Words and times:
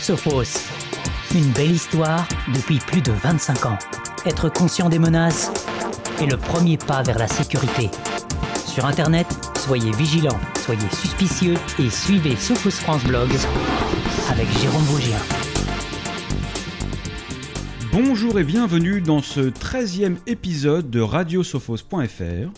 Sophos. 0.00 0.70
Une 1.34 1.50
belle 1.52 1.72
histoire 1.72 2.26
depuis 2.54 2.78
plus 2.78 3.02
de 3.02 3.12
25 3.12 3.66
ans. 3.66 3.78
Être 4.24 4.48
conscient 4.48 4.88
des 4.88 4.98
menaces 4.98 5.52
est 6.20 6.26
le 6.26 6.36
premier 6.36 6.78
pas 6.78 7.02
vers 7.02 7.18
la 7.18 7.28
sécurité. 7.28 7.90
Sur 8.66 8.86
Internet, 8.86 9.26
soyez 9.56 9.92
vigilants, 9.92 10.40
soyez 10.64 10.88
suspicieux 10.90 11.54
et 11.78 11.90
suivez 11.90 12.34
Sophos 12.36 12.70
France 12.70 13.04
Blog 13.04 13.28
avec 14.30 14.48
Jérôme 14.58 14.82
Vaugien. 14.84 15.18
Bonjour 17.92 18.38
et 18.38 18.44
bienvenue 18.44 19.00
dans 19.00 19.20
ce 19.20 19.40
13e 19.40 20.16
épisode 20.26 20.88
de 20.88 21.00
radiosophos.fr. 21.00 22.50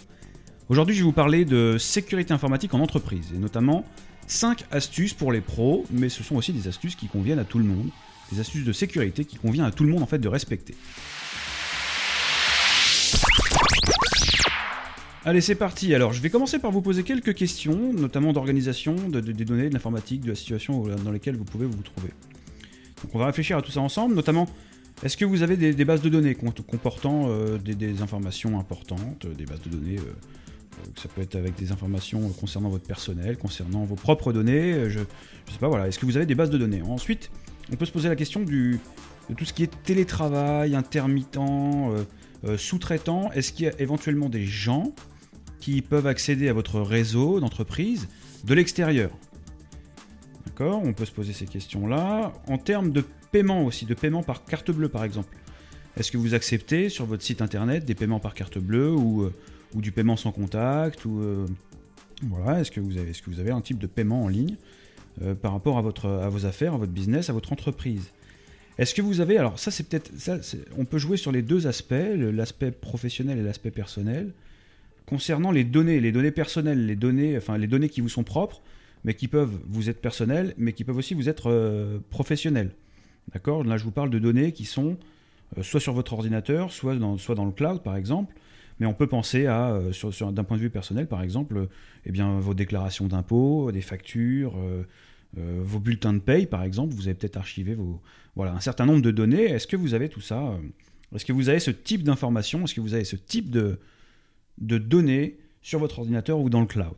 Aujourd'hui, 0.68 0.95
je 0.95 1.00
vais 1.00 1.04
vous 1.04 1.12
parler 1.12 1.45
de 1.45 1.77
sécurité 1.79 2.32
informatique 2.32 2.72
en 2.72 2.80
entreprise 2.80 3.32
et 3.34 3.38
notamment 3.38 3.84
5 4.33 4.64
astuces 4.71 5.14
pour 5.14 5.30
les 5.30 5.41
pros, 5.41 5.85
mais 5.91 6.09
ce 6.09 6.23
sont 6.23 6.37
aussi 6.37 6.53
des 6.53 6.67
astuces 6.67 6.96
qui 6.96 7.07
conviennent 7.07 7.39
à 7.39 7.45
tout 7.45 7.59
le 7.59 7.65
monde, 7.65 7.89
des 8.33 8.41
astuces 8.41 8.65
de 8.65 8.73
sécurité 8.73 9.25
qui 9.25 9.37
convient 9.37 9.65
à 9.65 9.70
tout 9.70 9.84
le 9.84 9.91
monde 9.91 10.02
en 10.02 10.06
fait 10.06 10.19
de 10.19 10.29
respecter. 10.29 10.75
Allez, 15.25 15.41
c'est 15.41 15.55
parti. 15.55 15.95
Alors, 15.95 16.12
je 16.12 16.20
vais 16.20 16.30
commencer 16.30 16.59
par 16.59 16.73
vous 16.73 16.83
poser 16.83 17.05
quelques 17.05 17.34
questions, 17.34 17.92
notamment 17.92 18.33
d'organisation, 18.33 18.97
de, 18.97 19.20
des 19.20 19.45
données, 19.45 19.69
de 19.69 19.75
l'informatique, 19.75 20.23
de 20.23 20.30
la 20.30 20.34
situation 20.34 20.83
dans 21.05 21.12
laquelle 21.12 21.37
vous 21.37 21.45
pouvez 21.45 21.67
vous 21.67 21.83
trouver. 21.83 22.09
Donc, 23.05 23.14
on 23.14 23.19
va 23.19 23.27
réfléchir 23.27 23.56
à 23.56 23.62
tout 23.62 23.70
ça 23.70 23.80
ensemble, 23.80 24.17
notamment, 24.17 24.48
est-ce 25.05 25.17
que 25.17 25.25
vous 25.25 25.42
avez 25.42 25.56
des, 25.56 25.84
bases 25.84 26.03
de 26.03 26.09
données 26.09 26.34
comportant 26.34 27.27
euh, 27.28 27.59
des, 27.59 28.03
informations 28.03 28.59
importantes, 28.59 29.27
des 29.27 29.45
bases 29.45 29.62
de 29.62 29.70
données 29.70 29.98
euh, 29.98 30.12
ça 30.96 31.09
peut 31.09 31.20
être 31.20 31.34
avec 31.36 31.54
des 31.56 31.72
informations 31.72 32.28
concernant 32.30 32.68
votre 32.68 32.86
personnel, 32.86 33.36
concernant 33.36 33.84
vos 33.84 33.95
propres 33.95 34.32
données. 34.32 34.88
Je, 34.91 34.98
sais 34.98 35.58
pas, 35.60 35.68
voilà. 35.68 35.88
Est-ce 35.88 35.98
que 35.98 36.06
vous 36.06 36.16
avez 36.16 36.27
des 36.27 36.34
bases 36.34 36.50
de 36.50 36.58
données? 36.58 36.82
Ensuite, 36.82 37.30
on 37.72 37.77
peut 37.77 37.84
se 37.84 37.92
poser 37.92 38.08
la 38.08 38.16
question 38.16 38.41
du, 38.41 38.80
de 39.28 39.34
tout 39.34 39.45
ce 39.45 39.52
qui 39.52 39.62
est 39.62 39.82
télétravail, 39.84 40.74
intermittent, 40.74 41.36
euh, 41.36 42.05
euh, 42.44 42.58
sous-traitant. 42.58 43.30
Est-ce 43.33 43.52
qu'il 43.52 43.66
y 43.66 43.69
a 43.69 43.80
éventuellement 43.80 44.28
des 44.28 44.47
gens 44.47 44.92
qui 45.61 45.80
peuvent 45.83 46.06
accéder 46.06 46.48
à 46.48 46.52
votre 46.52 46.80
réseau 46.80 47.41
d'entreprise 47.41 48.08
de 48.44 48.55
l'extérieur? 48.55 49.11
D'accord? 50.46 50.83
On 50.84 50.92
peut 50.92 51.05
se 51.05 51.12
poser 51.12 51.33
ces 51.33 51.46
questions-là. 51.46 52.33
En 52.48 52.58
termes 52.58 52.91
de 52.91 53.05
paiement 53.30 53.64
aussi, 53.64 53.86
de 53.86 53.94
paiement 53.94 54.22
par 54.22 54.44
carte 54.44 54.70
bleue 54.70 54.89
par 54.89 55.05
exemple. 55.05 55.34
Est-ce 55.96 56.11
que 56.11 56.19
vous 56.19 56.34
acceptez 56.34 56.89
sur 56.89 57.05
votre 57.05 57.22
site 57.22 57.42
internet 57.42 57.84
des 57.84 57.94
paiements 57.94 58.20
par 58.20 58.34
carte 58.34 58.58
bleue 58.58 58.92
ou 58.92 59.22
euh, 59.22 59.34
ou 59.75 59.81
du 59.81 59.92
paiement 59.92 60.17
sans 60.17 60.33
contact 60.33 61.05
ou 61.05 61.20
euh, 61.20 61.47
voilà 62.23 62.61
est-ce 62.61 62.70
que 62.70 62.81
vous 62.81 62.98
avez 62.98 63.11
est-ce 63.11 63.23
que 63.23 63.31
vous 63.31 63.41
avez 63.41 63.51
un 63.51 63.61
type 63.61 63.79
de 63.79 63.87
paiement 63.87 64.25
en 64.25 64.29
ligne 64.29 64.56
euh, 65.23 65.34
par 65.34 65.53
rapport 65.53 65.79
à 65.79 65.83
votre 65.83 66.09
à 66.09 66.29
vos 66.29 66.47
affaires 66.47 66.75
à 66.75 66.77
votre 66.77 66.92
business 66.92 67.31
à 67.31 67.33
votre 67.33 67.53
entreprise? 67.53 68.11
Est-ce 68.79 68.95
que 68.95 69.03
vous 69.03 69.20
avez 69.20 69.39
alors 69.39 69.59
ça 69.59 69.70
c'est 69.70 69.89
peut-être 69.89 70.11
ça 70.19 70.39
on 70.79 70.84
peut 70.84 70.98
jouer 70.98 71.17
sur 71.17 71.33
les 71.33 71.42
deux 71.42 71.67
aspects 71.67 71.95
l'aspect 72.17 72.70
professionnel 72.70 73.39
et 73.39 73.42
l'aspect 73.42 73.70
personnel. 73.70 74.33
Concernant 75.06 75.51
les 75.51 75.64
données 75.64 76.01
les 76.01 76.12
données 76.12 76.31
personnelles 76.31 76.86
les 76.86 76.97
données 76.97 77.36
enfin 77.36 77.59
les 77.59 77.67
données 77.67 77.89
qui 77.89 78.01
vous 78.01 78.09
sont 78.09 78.25
propres 78.25 78.62
mais 79.05 79.14
qui 79.14 79.27
peuvent 79.27 79.59
vous 79.67 79.91
être 79.91 80.01
personnelles 80.01 80.55
mais 80.57 80.73
qui 80.73 80.84
peuvent 80.84 80.97
aussi 80.97 81.14
vous 81.14 81.29
être 81.29 81.51
euh, 81.51 81.98
professionnelles. 82.11 82.75
D'accord? 83.33 83.64
Là 83.64 83.77
je 83.77 83.84
vous 83.84 83.91
parle 83.91 84.11
de 84.11 84.19
données 84.19 84.53
qui 84.53 84.64
sont 84.64 84.97
soit 85.61 85.81
sur 85.81 85.92
votre 85.92 86.14
ordinateur 86.14 86.73
soit 86.73 86.95
dans 86.95 87.19
soit 87.19 87.34
dans 87.34 87.45
le 87.45 87.53
cloud 87.53 87.83
par 87.83 87.97
exemple 87.97 88.34
mais 88.78 88.87
on 88.87 88.95
peut 88.95 89.06
penser 89.06 89.47
à, 89.47 89.73
euh, 89.73 89.92
sur, 89.92 90.33
d'un 90.33 90.45
point 90.45 90.56
de 90.56 90.62
vue 90.62 90.70
personnel, 90.70 91.06
par 91.06 91.23
exemple, 91.23 91.56
euh, 91.56 91.67
eh 92.06 92.12
bien, 92.12 92.39
vos 92.39 92.55
déclarations 92.55 93.06
d'impôts, 93.06 93.70
des 93.73 93.81
factures, 93.81 94.55
euh, 94.59 94.84
vos 95.34 95.79
bulletins 95.79 96.12
de 96.12 96.19
paye, 96.19 96.47
par 96.47 96.62
exemple. 96.62 96.95
Vous 96.95 97.09
avez 97.09 97.14
peut-être 97.14 97.37
archivé 97.37 97.75
vos, 97.75 98.01
voilà, 98.37 98.53
un 98.53 98.61
certain 98.61 98.87
nombre 98.87 99.03
de 99.03 99.11
données. 99.11 99.45
Est-ce 99.45 99.67
que 99.67 99.77
vous 99.77 99.95
avez 99.95 100.09
tout 100.09 100.20
ça 100.20 100.59
Est-ce 101.14 101.25
que 101.25 101.33
vous 101.33 101.48
avez 101.48 101.61
ce 101.61 101.70
type 101.70 102.03
d'information 102.03 102.64
Est-ce 102.64 102.75
que 102.75 102.81
vous 102.81 102.95
avez 102.95 103.05
ce 103.05 103.17
type 103.17 103.51
de, 103.51 103.79
de 104.58 104.79
données 104.79 105.39
sur 105.63 105.79
votre 105.79 106.01
ordinateur 106.01 106.39
ou 106.39 106.51
dans 106.51 106.61
le 106.61 106.67
cloud? 106.67 106.96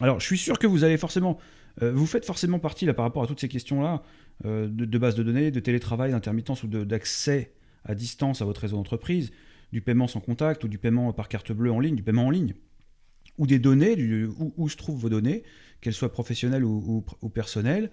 Alors, 0.00 0.20
je 0.20 0.26
suis 0.26 0.38
sûr 0.38 0.58
que 0.58 0.66
vous 0.66 0.84
allez 0.84 0.96
forcément... 0.96 1.38
vous 1.80 2.06
faites 2.06 2.24
forcément 2.24 2.58
partie, 2.58 2.86
là, 2.86 2.92
par 2.92 3.04
rapport 3.04 3.22
à 3.22 3.26
toutes 3.26 3.40
ces 3.40 3.48
questions-là, 3.48 4.02
de, 4.44 4.66
de 4.66 4.98
bases 4.98 5.14
de 5.14 5.22
données, 5.22 5.50
de 5.50 5.60
télétravail, 5.60 6.10
d'intermittence 6.10 6.62
ou 6.62 6.66
d'accès 6.66 7.52
à 7.84 7.94
distance 7.94 8.42
à 8.42 8.44
votre 8.44 8.60
réseau 8.60 8.76
d'entreprise 8.76 9.30
du 9.72 9.80
paiement 9.80 10.08
sans 10.08 10.20
contact 10.20 10.64
ou 10.64 10.68
du 10.68 10.78
paiement 10.78 11.12
par 11.12 11.28
carte 11.28 11.52
bleue 11.52 11.72
en 11.72 11.80
ligne, 11.80 11.94
du 11.94 12.02
paiement 12.02 12.26
en 12.26 12.30
ligne, 12.30 12.54
ou 13.38 13.46
des 13.46 13.58
données, 13.58 13.96
où, 14.56 14.68
se 14.68 14.76
trouvent 14.76 14.98
vos 14.98 15.08
données, 15.08 15.42
qu'elles 15.80 15.94
soient 15.94 16.12
professionnelles 16.12 16.64
ou, 16.64 17.04
personnelles, 17.32 17.90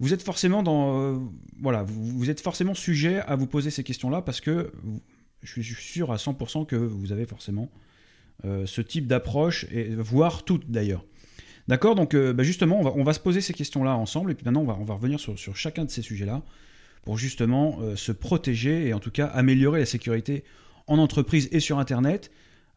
vous 0.00 0.12
êtes 0.12 0.22
forcément 0.22 0.62
dans, 0.62 1.00
euh, 1.00 1.18
voilà, 1.60 1.84
vous, 1.84 2.28
êtes 2.28 2.40
forcément 2.40 2.74
sujet 2.74 3.20
à 3.20 3.36
vous 3.36 3.46
poser 3.46 3.70
ces 3.70 3.84
questions-là 3.84 4.22
parce 4.22 4.40
que 4.40 4.72
je 5.42 5.62
suis 5.62 5.74
sûr 5.74 6.10
à 6.10 6.16
100% 6.16 6.66
que 6.66 6.74
vous 6.74 7.12
avez 7.12 7.26
forcément 7.26 7.70
euh, 8.44 8.66
ce 8.66 8.80
type 8.80 9.06
d'approche, 9.06 9.66
et 9.70 9.94
voire 9.94 10.44
toutes 10.44 10.68
d'ailleurs. 10.70 11.04
D'accord? 11.68 11.94
Donc 11.94 12.14
euh, 12.14 12.32
bah, 12.32 12.42
justement, 12.42 12.80
on 12.80 13.04
va, 13.04 13.12
se 13.12 13.20
poser 13.20 13.40
ces 13.40 13.54
questions-là 13.54 13.96
ensemble, 13.96 14.32
et 14.32 14.34
puis 14.34 14.44
maintenant 14.44 14.62
on 14.62 14.66
va, 14.66 14.76
on 14.78 14.84
va 14.84 14.94
revenir 14.94 15.20
sur, 15.20 15.38
sur, 15.38 15.56
chacun 15.56 15.84
de 15.84 15.90
ces 15.90 16.02
sujets-là 16.02 16.42
pour 17.04 17.16
justement 17.16 17.78
se 17.96 18.12
protéger 18.12 18.88
et 18.88 18.94
en 18.94 18.98
tout 18.98 19.10
cas 19.10 19.26
améliorer 19.26 19.80
la 19.80 19.86
sécurité 19.86 20.42
en 20.86 20.98
entreprise 20.98 21.48
et 21.52 21.60
sur 21.60 21.78
Internet. 21.78 22.30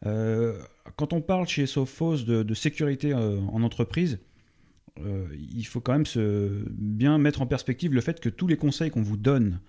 Euh, 0.06 0.60
quand 0.96 1.12
on 1.12 1.20
parle 1.20 1.46
chez 1.46 1.66
Sophos 1.66 2.18
de, 2.18 2.54
sécurité 2.54 3.12
euh, 3.12 3.40
en 3.52 3.62
entreprise, 3.62 4.18
euh, 5.00 5.26
il 5.52 5.64
faut 5.64 5.80
quand 5.80 5.92
même 5.92 6.64
bien 6.70 7.18
mettre 7.18 7.42
en 7.42 7.46
perspective 7.46 7.94
le 7.94 8.00
fait 8.00 8.20
que 8.20 8.28
tous 8.28 8.46
les 8.46 8.56
conseils 8.56 8.90
qu'on 8.90 9.02
vous 9.02 9.16
donne 9.16 9.60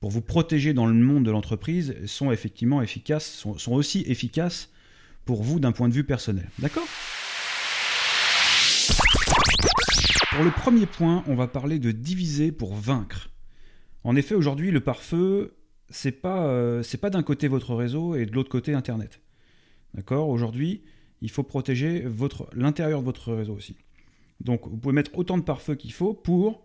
pour 0.00 0.10
vous 0.10 0.22
protéger 0.22 0.74
dans 0.74 0.86
le 0.86 0.94
monde 0.94 1.24
de 1.24 1.30
l'entreprise 1.30 1.94
sont 2.06 2.30
effectivement 2.30 2.82
efficaces, 2.82 3.44
sont 3.56 3.72
aussi 3.72 4.04
efficaces 4.06 4.70
pour 5.24 5.42
vous 5.42 5.58
d'un 5.58 5.72
point 5.72 5.88
de 5.88 5.94
vue 5.94 6.04
personnel. 6.04 6.48
D'accord? 6.60 6.86
Pour 10.30 10.44
le 10.44 10.52
premier 10.52 10.86
point, 10.86 11.24
on 11.26 11.34
va 11.34 11.48
parler 11.48 11.80
de 11.80 11.90
diviser 11.90 12.52
pour 12.52 12.76
vaincre. 12.76 13.28
En 14.04 14.14
effet, 14.14 14.36
aujourd'hui, 14.36 14.70
le 14.70 14.78
pare-feu 14.78 15.57
c'est 15.90 16.12
pas, 16.12 16.46
euh, 16.46 16.82
pas 17.00 17.10
d'un 17.10 17.22
côté 17.22 17.48
votre 17.48 17.74
réseau 17.74 18.14
et 18.14 18.26
de 18.26 18.32
l'autre 18.32 18.50
côté 18.50 18.74
Internet. 18.74 19.20
D'accord? 19.94 20.28
Aujourd'hui, 20.28 20.82
il 21.22 21.30
faut 21.30 21.42
protéger 21.42 22.04
l'intérieur 22.54 23.00
de 23.00 23.04
votre 23.04 23.32
réseau 23.32 23.54
aussi. 23.54 23.76
Donc, 24.40 24.68
vous 24.68 24.76
pouvez 24.76 24.94
mettre 24.94 25.16
autant 25.18 25.38
de 25.38 25.42
pare-feu 25.42 25.74
qu'il 25.74 25.92
faut 25.92 26.14
pour, 26.14 26.62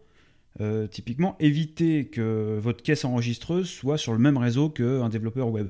euh, 0.62 0.88
typiquement, 0.88 1.36
éviter 1.40 2.06
que 2.06 2.60
votre 2.60 2.84
caisse 2.84 3.06
enregistreuse 3.06 3.68
soit 3.68 3.98
sur 3.98 4.14
le 4.14 4.20
même 4.20 4.38
réseau 4.38 4.70
qu'un 4.70 5.10
développeur 5.10 5.50
web. 5.50 5.70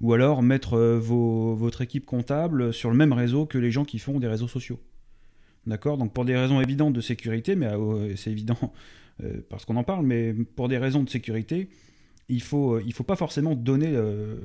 Ou 0.00 0.12
alors 0.12 0.42
mettre 0.42 0.74
euh, 0.74 0.98
votre 0.98 1.80
équipe 1.80 2.04
comptable 2.04 2.74
sur 2.74 2.90
le 2.90 2.96
même 2.96 3.12
réseau 3.12 3.46
que 3.46 3.56
les 3.56 3.70
gens 3.70 3.84
qui 3.84 3.98
font 3.98 4.18
des 4.18 4.26
réseaux 4.26 4.48
sociaux. 4.48 4.80
D'accord? 5.66 5.96
Donc, 5.96 6.12
pour 6.12 6.24
des 6.24 6.36
raisons 6.36 6.60
évidentes 6.60 6.92
de 6.92 7.00
sécurité, 7.00 7.54
mais 7.54 7.70
c'est 8.16 8.30
évident 8.30 8.74
parce 9.48 9.64
qu'on 9.64 9.76
en 9.76 9.84
parle, 9.84 10.04
mais 10.04 10.34
pour 10.34 10.68
des 10.68 10.76
raisons 10.76 11.04
de 11.04 11.08
sécurité, 11.08 11.70
il 12.28 12.42
faut, 12.42 12.74
euh, 12.74 12.82
il 12.86 12.92
faut 12.92 13.04
pas 13.04 13.16
forcément 13.16 13.54
donner 13.54 13.92
euh, 13.92 14.36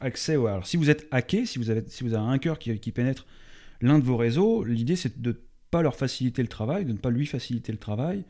accès. 0.00 0.34
Alors, 0.34 0.66
si 0.66 0.76
vous 0.76 0.90
êtes 0.90 1.06
hacké, 1.10 1.46
si 1.46 1.58
vous 1.58 1.70
avez, 1.70 1.84
si 1.88 2.04
vous 2.04 2.14
avez 2.14 2.24
un 2.24 2.30
hacker 2.30 2.58
qui, 2.58 2.92
pénètre 2.92 3.26
l'un 3.80 3.98
de 3.98 4.04
vos 4.04 4.16
réseaux, 4.16 4.64
l'idée 4.64 4.96
c'est 4.96 5.20
de 5.20 5.30
ne 5.30 5.36
pas 5.70 5.82
leur 5.82 5.96
faciliter 5.96 6.42
le 6.42 6.48
travail, 6.48 6.84
de 6.84 6.92
ne 6.92 6.98
pas 6.98 7.10
lui 7.10 7.26
faciliter 7.26 7.72
le 7.72 7.78
travail. 7.78 8.24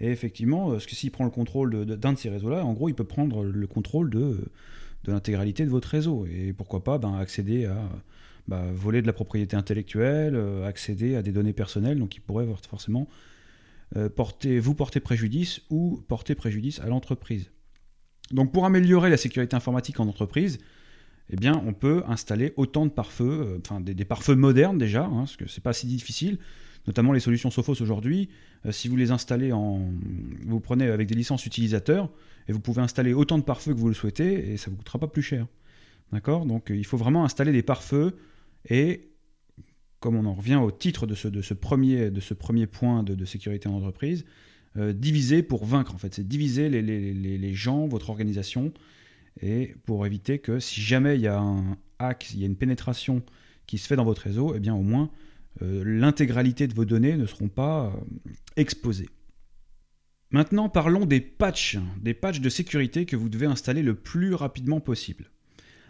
Et 0.00 0.10
effectivement, 0.10 0.68
euh, 0.68 0.72
parce 0.72 0.86
que 0.86 0.94
s'il 0.94 1.10
prend 1.10 1.24
le 1.24 1.30
contrôle 1.30 1.86
d'un 1.86 2.12
de, 2.12 2.18
ces 2.18 2.30
réseaux-là, 2.30 2.64
en 2.64 2.72
gros, 2.72 2.88
il 2.88 2.94
peut 2.94 3.04
prendre 3.04 3.44
le 3.44 3.66
contrôle 3.66 4.10
de, 4.10 4.50
de 5.04 5.12
l'intégralité 5.12 5.64
de 5.64 5.70
votre 5.70 5.88
réseau. 5.88 6.26
Et 6.26 6.52
pourquoi 6.52 6.84
pas 6.84 6.98
ben, 6.98 7.14
accéder 7.14 7.66
à 7.66 7.88
bah, 8.48 8.64
voler 8.74 9.02
de 9.02 9.06
la 9.06 9.12
propriété 9.12 9.56
intellectuelle, 9.56 10.36
accéder 10.64 11.16
à 11.16 11.22
des 11.22 11.32
données 11.32 11.52
personnelles, 11.52 11.98
donc 11.98 12.16
il 12.16 12.20
pourrait 12.20 12.46
forcément 12.68 13.06
porter, 14.16 14.58
vous 14.58 14.74
porter 14.74 14.98
préjudice 15.00 15.60
ou 15.68 16.02
porter 16.08 16.34
préjudice 16.34 16.80
à 16.80 16.86
l'entreprise. 16.86 17.50
Donc 18.30 18.52
pour 18.52 18.64
améliorer 18.64 19.10
la 19.10 19.16
sécurité 19.16 19.56
informatique 19.56 19.98
en 20.00 20.08
entreprise, 20.08 20.58
eh 21.30 21.36
bien, 21.36 21.62
on 21.64 21.72
peut 21.72 22.02
installer 22.08 22.52
autant 22.56 22.86
de 22.86 22.90
pare-feux, 22.90 23.40
euh, 23.46 23.58
enfin 23.64 23.80
des, 23.80 24.04
pare-feux 24.04 24.34
modernes 24.34 24.78
déjà, 24.78 25.04
hein, 25.04 25.18
parce 25.18 25.36
que 25.36 25.48
c'est 25.48 25.62
pas 25.62 25.72
si 25.72 25.86
difficile, 25.86 26.38
notamment 26.86 27.12
les 27.12 27.20
solutions 27.20 27.50
Sophos 27.50 27.80
aujourd'hui. 27.80 28.28
Euh, 28.66 28.72
si 28.72 28.88
vous 28.88 28.96
les 28.96 29.12
installez 29.12 29.52
en, 29.52 29.90
vous 30.46 30.60
prenez 30.60 30.86
avec 30.88 31.08
des 31.08 31.14
licences 31.14 31.46
utilisateurs 31.46 32.10
et 32.48 32.52
vous 32.52 32.60
pouvez 32.60 32.82
installer 32.82 33.12
autant 33.12 33.38
de 33.38 33.44
pare-feux 33.44 33.74
que 33.74 33.78
vous 33.78 33.88
le 33.88 33.94
souhaitez 33.94 34.52
et 34.52 34.56
ça 34.56 34.70
vous 34.70 34.76
coûtera 34.76 34.98
pas 34.98 35.06
plus 35.06 35.22
cher. 35.22 35.46
D'accord? 36.12 36.46
Donc 36.46 36.72
il 36.74 36.84
faut 36.84 36.96
vraiment 36.96 37.24
installer 37.24 37.52
des 37.52 37.62
pare-feux 37.62 38.16
et 38.68 39.12
comme 40.00 40.16
on 40.16 40.24
en 40.24 40.34
revient 40.34 40.56
au 40.56 40.72
titre 40.72 41.06
de 41.06 41.14
ce, 41.14 41.28
de 41.28 41.42
ce, 41.42 41.54
premier, 41.54 42.10
point 42.66 43.04
de 43.04 43.24
sécurité 43.24 43.68
en 43.68 43.74
entreprise, 43.74 44.24
euh, 44.76 44.92
diviser 44.92 45.42
pour 45.42 45.64
vaincre, 45.64 45.94
en 45.94 45.98
fait. 45.98 46.14
C'est 46.14 46.26
diviser 46.26 46.68
les, 46.68 46.82
les, 46.82 47.12
les, 47.12 47.54
gens, 47.54 47.86
votre 47.86 48.10
organisation, 48.10 48.72
et 49.40 49.74
pour 49.84 50.06
éviter 50.06 50.38
que 50.38 50.58
si 50.58 50.80
jamais 50.80 51.16
il 51.16 51.22
y 51.22 51.28
a 51.28 51.38
un 51.38 51.76
hack, 51.98 52.30
il 52.34 52.40
y 52.40 52.42
a 52.42 52.46
une 52.46 52.56
pénétration 52.56 53.22
qui 53.66 53.78
se 53.78 53.86
fait 53.86 53.96
dans 53.96 54.04
votre 54.04 54.22
réseau, 54.22 54.54
eh 54.54 54.60
bien 54.60 54.74
au 54.74 54.82
moins 54.82 55.10
euh, 55.62 55.82
l'intégralité 55.84 56.66
de 56.66 56.74
vos 56.74 56.84
données 56.84 57.16
ne 57.16 57.26
seront 57.26 57.48
pas 57.48 57.86
euh, 57.86 58.30
exposées. 58.56 59.08
Maintenant, 60.30 60.68
parlons 60.68 61.06
des 61.06 61.20
patchs, 61.20 61.78
des 62.00 62.14
patchs 62.14 62.40
de 62.40 62.48
sécurité 62.48 63.04
que 63.04 63.16
vous 63.16 63.28
devez 63.28 63.46
installer 63.46 63.82
le 63.82 63.94
plus 63.94 64.34
rapidement 64.34 64.80
possible. 64.80 65.30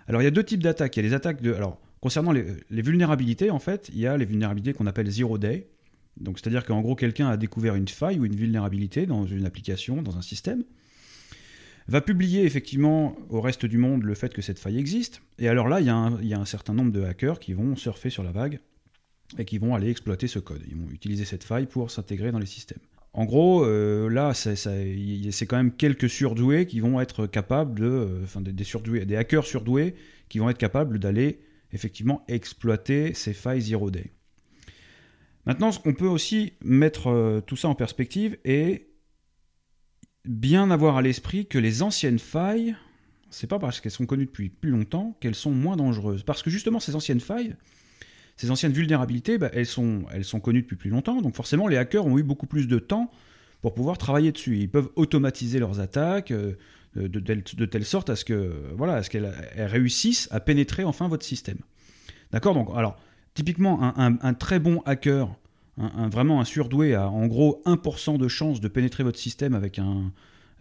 Alors, 0.08 0.22
il 0.22 0.24
y 0.24 0.28
a 0.28 0.30
deux 0.30 0.44
types 0.44 0.62
d'attaques. 0.62 0.96
Il 0.96 1.04
y 1.04 1.06
a 1.06 1.08
les 1.08 1.14
attaques 1.14 1.42
de. 1.42 1.52
Alors, 1.52 1.78
concernant 2.00 2.32
les, 2.32 2.56
vulnérabilités, 2.70 3.50
en 3.50 3.58
fait, 3.58 3.90
il 3.92 4.00
y 4.00 4.06
a 4.06 4.16
les 4.16 4.24
vulnérabilités 4.24 4.72
qu'on 4.72 4.86
appelle 4.86 5.10
zero 5.10 5.36
day. 5.36 5.68
Donc, 6.16 6.38
c'est-à-dire 6.38 6.64
qu'en 6.64 6.80
gros, 6.80 6.94
quelqu'un 6.94 7.28
a 7.28 7.36
découvert 7.36 7.74
une 7.74 7.88
faille 7.88 8.18
ou 8.18 8.24
une 8.24 8.36
vulnérabilité 8.36 9.06
dans 9.06 9.26
une 9.26 9.46
application, 9.46 10.02
dans 10.02 10.16
un 10.16 10.22
système, 10.22 10.64
va 11.88 12.00
publier 12.00 12.44
effectivement 12.44 13.16
au 13.30 13.40
reste 13.40 13.66
du 13.66 13.78
monde 13.78 14.04
le 14.04 14.14
fait 14.14 14.32
que 14.32 14.42
cette 14.42 14.58
faille 14.58 14.78
existe. 14.78 15.22
Et 15.38 15.48
alors 15.48 15.68
là, 15.68 15.80
il 15.80 15.86
y, 15.86 16.34
a 16.34 16.38
un, 16.38 16.44
certain 16.44 16.72
nombre 16.72 16.92
de 16.92 17.02
hackers 17.02 17.40
qui 17.40 17.52
vont 17.52 17.74
surfer 17.74 18.10
sur 18.10 18.22
la 18.22 18.32
vague 18.32 18.60
et 19.38 19.44
qui 19.44 19.58
vont 19.58 19.74
aller 19.74 19.90
exploiter 19.90 20.28
ce 20.28 20.38
code. 20.38 20.62
Ils 20.68 20.76
vont 20.76 20.88
utiliser 20.92 21.24
cette 21.24 21.44
faille 21.44 21.66
pour 21.66 21.90
s'intégrer 21.90 22.32
dans 22.32 22.38
les 22.38 22.46
systèmes. 22.46 22.80
En 23.12 23.24
gros, 23.24 23.64
euh, 23.64 24.08
là, 24.08 24.34
c'est 24.34 25.46
quand 25.46 25.56
même 25.56 25.72
quelques 25.72 26.08
surdoués 26.08 26.66
qui 26.66 26.78
vont 26.78 27.00
être 27.00 27.26
capables 27.26 27.80
de, 27.80 27.86
euh, 27.86 28.20
enfin 28.22 28.40
des, 28.40 28.52
des 28.52 29.16
hackers 29.16 29.44
surdoués 29.44 29.96
qui 30.28 30.38
vont 30.38 30.48
être 30.48 30.58
capables 30.58 31.00
d'aller 31.00 31.40
effectivement 31.72 32.24
exploiter 32.28 33.14
ces 33.14 33.32
failles 33.32 33.62
zero 33.62 33.90
day. 33.90 34.12
Maintenant, 35.46 35.70
on 35.84 35.94
peut 35.94 36.06
aussi 36.06 36.52
mettre 36.62 37.08
euh, 37.08 37.40
tout 37.40 37.56
ça 37.56 37.68
en 37.68 37.74
perspective 37.74 38.36
et 38.44 38.88
bien 40.24 40.70
avoir 40.70 40.96
à 40.96 41.02
l'esprit 41.02 41.46
que 41.46 41.58
les 41.58 41.82
anciennes 41.82 42.18
failles, 42.18 42.76
c'est 43.30 43.46
pas 43.46 43.58
parce 43.58 43.80
qu'elles 43.80 43.92
sont 43.92 44.06
connues 44.06 44.26
depuis 44.26 44.50
plus 44.50 44.70
longtemps 44.70 45.16
qu'elles 45.20 45.34
sont 45.34 45.50
moins 45.50 45.76
dangereuses. 45.76 46.22
Parce 46.22 46.42
que 46.42 46.50
justement, 46.50 46.78
ces 46.78 46.94
anciennes 46.94 47.20
failles, 47.20 47.56
ces 48.36 48.50
anciennes 48.50 48.72
vulnérabilités, 48.72 49.38
bah, 49.38 49.50
elles, 49.52 49.66
sont, 49.66 50.04
elles 50.12 50.24
sont 50.24 50.40
connues 50.40 50.62
depuis 50.62 50.76
plus 50.76 50.90
longtemps, 50.90 51.22
donc 51.22 51.34
forcément 51.34 51.68
les 51.68 51.76
hackers 51.76 52.06
ont 52.06 52.18
eu 52.18 52.22
beaucoup 52.22 52.46
plus 52.46 52.68
de 52.68 52.78
temps 52.78 53.10
pour 53.62 53.74
pouvoir 53.74 53.98
travailler 53.98 54.32
dessus. 54.32 54.58
Ils 54.58 54.70
peuvent 54.70 54.90
automatiser 54.96 55.58
leurs 55.58 55.80
attaques 55.80 56.32
euh, 56.32 56.56
de, 56.94 57.66
telle 57.66 57.84
sorte 57.84 58.10
à 58.10 58.16
ce 58.16 58.24
que 58.24 58.52
voilà, 58.76 58.94
à 58.94 59.02
ce 59.02 59.10
qu'elles 59.10 59.32
réussissent 59.56 60.28
à 60.30 60.40
pénétrer 60.40 60.84
enfin 60.84 61.08
votre 61.08 61.24
système. 61.24 61.58
D'accord? 62.32 62.54
Donc 62.54 62.68
alors 62.74 62.98
typiquement 63.34 63.80
un, 63.82 64.34
très 64.34 64.58
bon 64.58 64.82
hacker, 64.84 65.34
vraiment 65.76 66.40
un 66.40 66.44
surdoué 66.44 66.94
a 66.94 67.08
en 67.08 67.26
gros 67.26 67.62
1% 67.66 68.18
de 68.18 68.28
chance 68.28 68.60
de 68.60 68.68
pénétrer 68.68 69.02
votre 69.02 69.18
système 69.18 69.54
avec 69.54 69.78
un, 69.78 70.12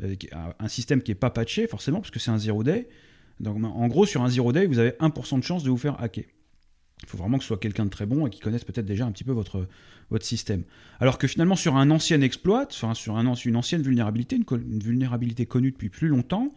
euh, 0.03 0.15
système 0.67 1.01
qui 1.01 1.11
n'est 1.11 1.15
pas 1.15 1.29
patché 1.29 1.67
forcément 1.67 1.99
parce 1.99 2.11
que 2.11 2.19
c'est 2.19 2.31
un 2.31 2.37
zero 2.37 2.63
day. 2.63 2.87
Donc 3.39 3.63
en 3.63 3.87
gros 3.87 4.05
sur 4.05 4.21
un 4.21 4.29
zero 4.29 4.51
day 4.53 4.65
vous 4.65 4.79
avez 4.79 4.91
1% 4.91 5.39
de 5.39 5.43
chance 5.43 5.63
de 5.63 5.69
vous 5.69 5.77
faire 5.77 6.01
hacker. 6.01 6.25
Il 7.03 7.07
faut 7.07 7.17
vraiment 7.17 7.37
que 7.37 7.43
ce 7.43 7.47
soit 7.47 7.57
quelqu'un 7.57 7.85
de 7.85 7.89
très 7.89 8.05
bon 8.05 8.27
et 8.27 8.29
qui 8.29 8.39
connaisse 8.39 8.63
peut-être 8.63 8.85
déjà 8.85 9.05
un 9.05 9.11
petit 9.11 9.23
peu 9.23 9.31
votre, 9.31 9.67
votre 10.09 10.25
système. 10.25 10.63
Alors 10.99 11.17
que 11.17 11.27
finalement, 11.27 11.55
sur 11.55 11.77
un 11.77 11.89
ancien 11.91 12.21
exploit, 12.21 12.67
enfin, 12.69 12.93
sur 12.93 13.17
un, 13.17 13.33
une 13.33 13.55
ancienne 13.55 13.81
vulnérabilité, 13.81 14.35
une, 14.35 14.79
vulnérabilité 14.79 15.45
connue 15.45 15.71
depuis 15.71 15.89
plus 15.89 16.09
longtemps, 16.09 16.53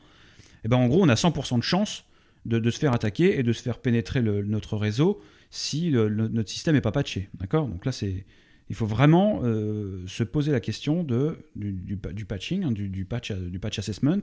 eh 0.64 0.68
ben, 0.68 0.76
en 0.76 0.88
gros, 0.88 1.02
on 1.02 1.08
a 1.08 1.14
100% 1.14 1.58
de 1.58 1.62
chance 1.62 2.04
de, 2.44 2.70
se 2.70 2.78
faire 2.78 2.92
attaquer 2.92 3.38
et 3.38 3.42
de 3.42 3.52
se 3.52 3.62
faire 3.62 3.78
pénétrer 3.78 4.20
notre 4.20 4.76
réseau 4.76 5.20
si 5.54 5.90
notre 5.90 6.48
système 6.48 6.74
n'est 6.74 6.80
pas 6.80 6.92
patché. 6.92 7.28
D'accord? 7.34 7.68
Donc 7.68 7.84
là, 7.84 7.92
c'est, 7.92 8.24
il 8.70 8.74
faut 8.74 8.86
vraiment 8.86 9.42
euh, 9.44 10.02
se 10.06 10.24
poser 10.24 10.50
la 10.50 10.60
question 10.60 11.04
de, 11.04 11.36
du, 11.54 12.24
patching, 12.24 12.64
hein, 12.64 12.72
du, 12.72 13.04
patch, 13.04 13.32
du 13.32 13.58
patch 13.58 13.78
assessment, 13.78 14.22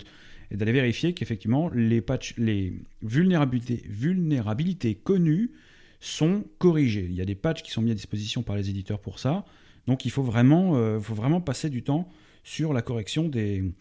et 0.50 0.58
d'aller 0.58 0.72
vérifier 0.72 1.14
qu'effectivement, 1.14 1.70
les, 1.70 2.02
patch, 2.02 2.34
les 2.38 2.82
vulnérabilités, 3.04 3.84
vulnérabilités 3.88 4.96
connues 4.96 5.52
sont 6.00 6.46
corrigés. 6.58 7.06
Il 7.08 7.16
y 7.16 7.22
a 7.22 7.26
des 7.26 7.36
patchs 7.36 7.62
qui 7.62 7.70
sont 7.70 7.84
mis 7.84 7.92
à 7.92 7.96
disposition 7.96 8.42
par 8.42 8.56
les 8.56 8.72
éditeurs 8.72 9.00
pour 9.00 9.20
ça. 9.20 9.46
Donc 9.86 10.06
il 10.06 10.10
faut 10.10 10.24
vraiment, 10.24 10.78
euh, 10.78 11.00
faut 11.00 11.14
vraiment 11.14 11.42
passer 11.42 11.70
du 11.70 11.84
temps 11.84 12.10
sur 12.44 12.74
la 12.74 12.82
correction 12.82 13.30
des, 13.30 13.72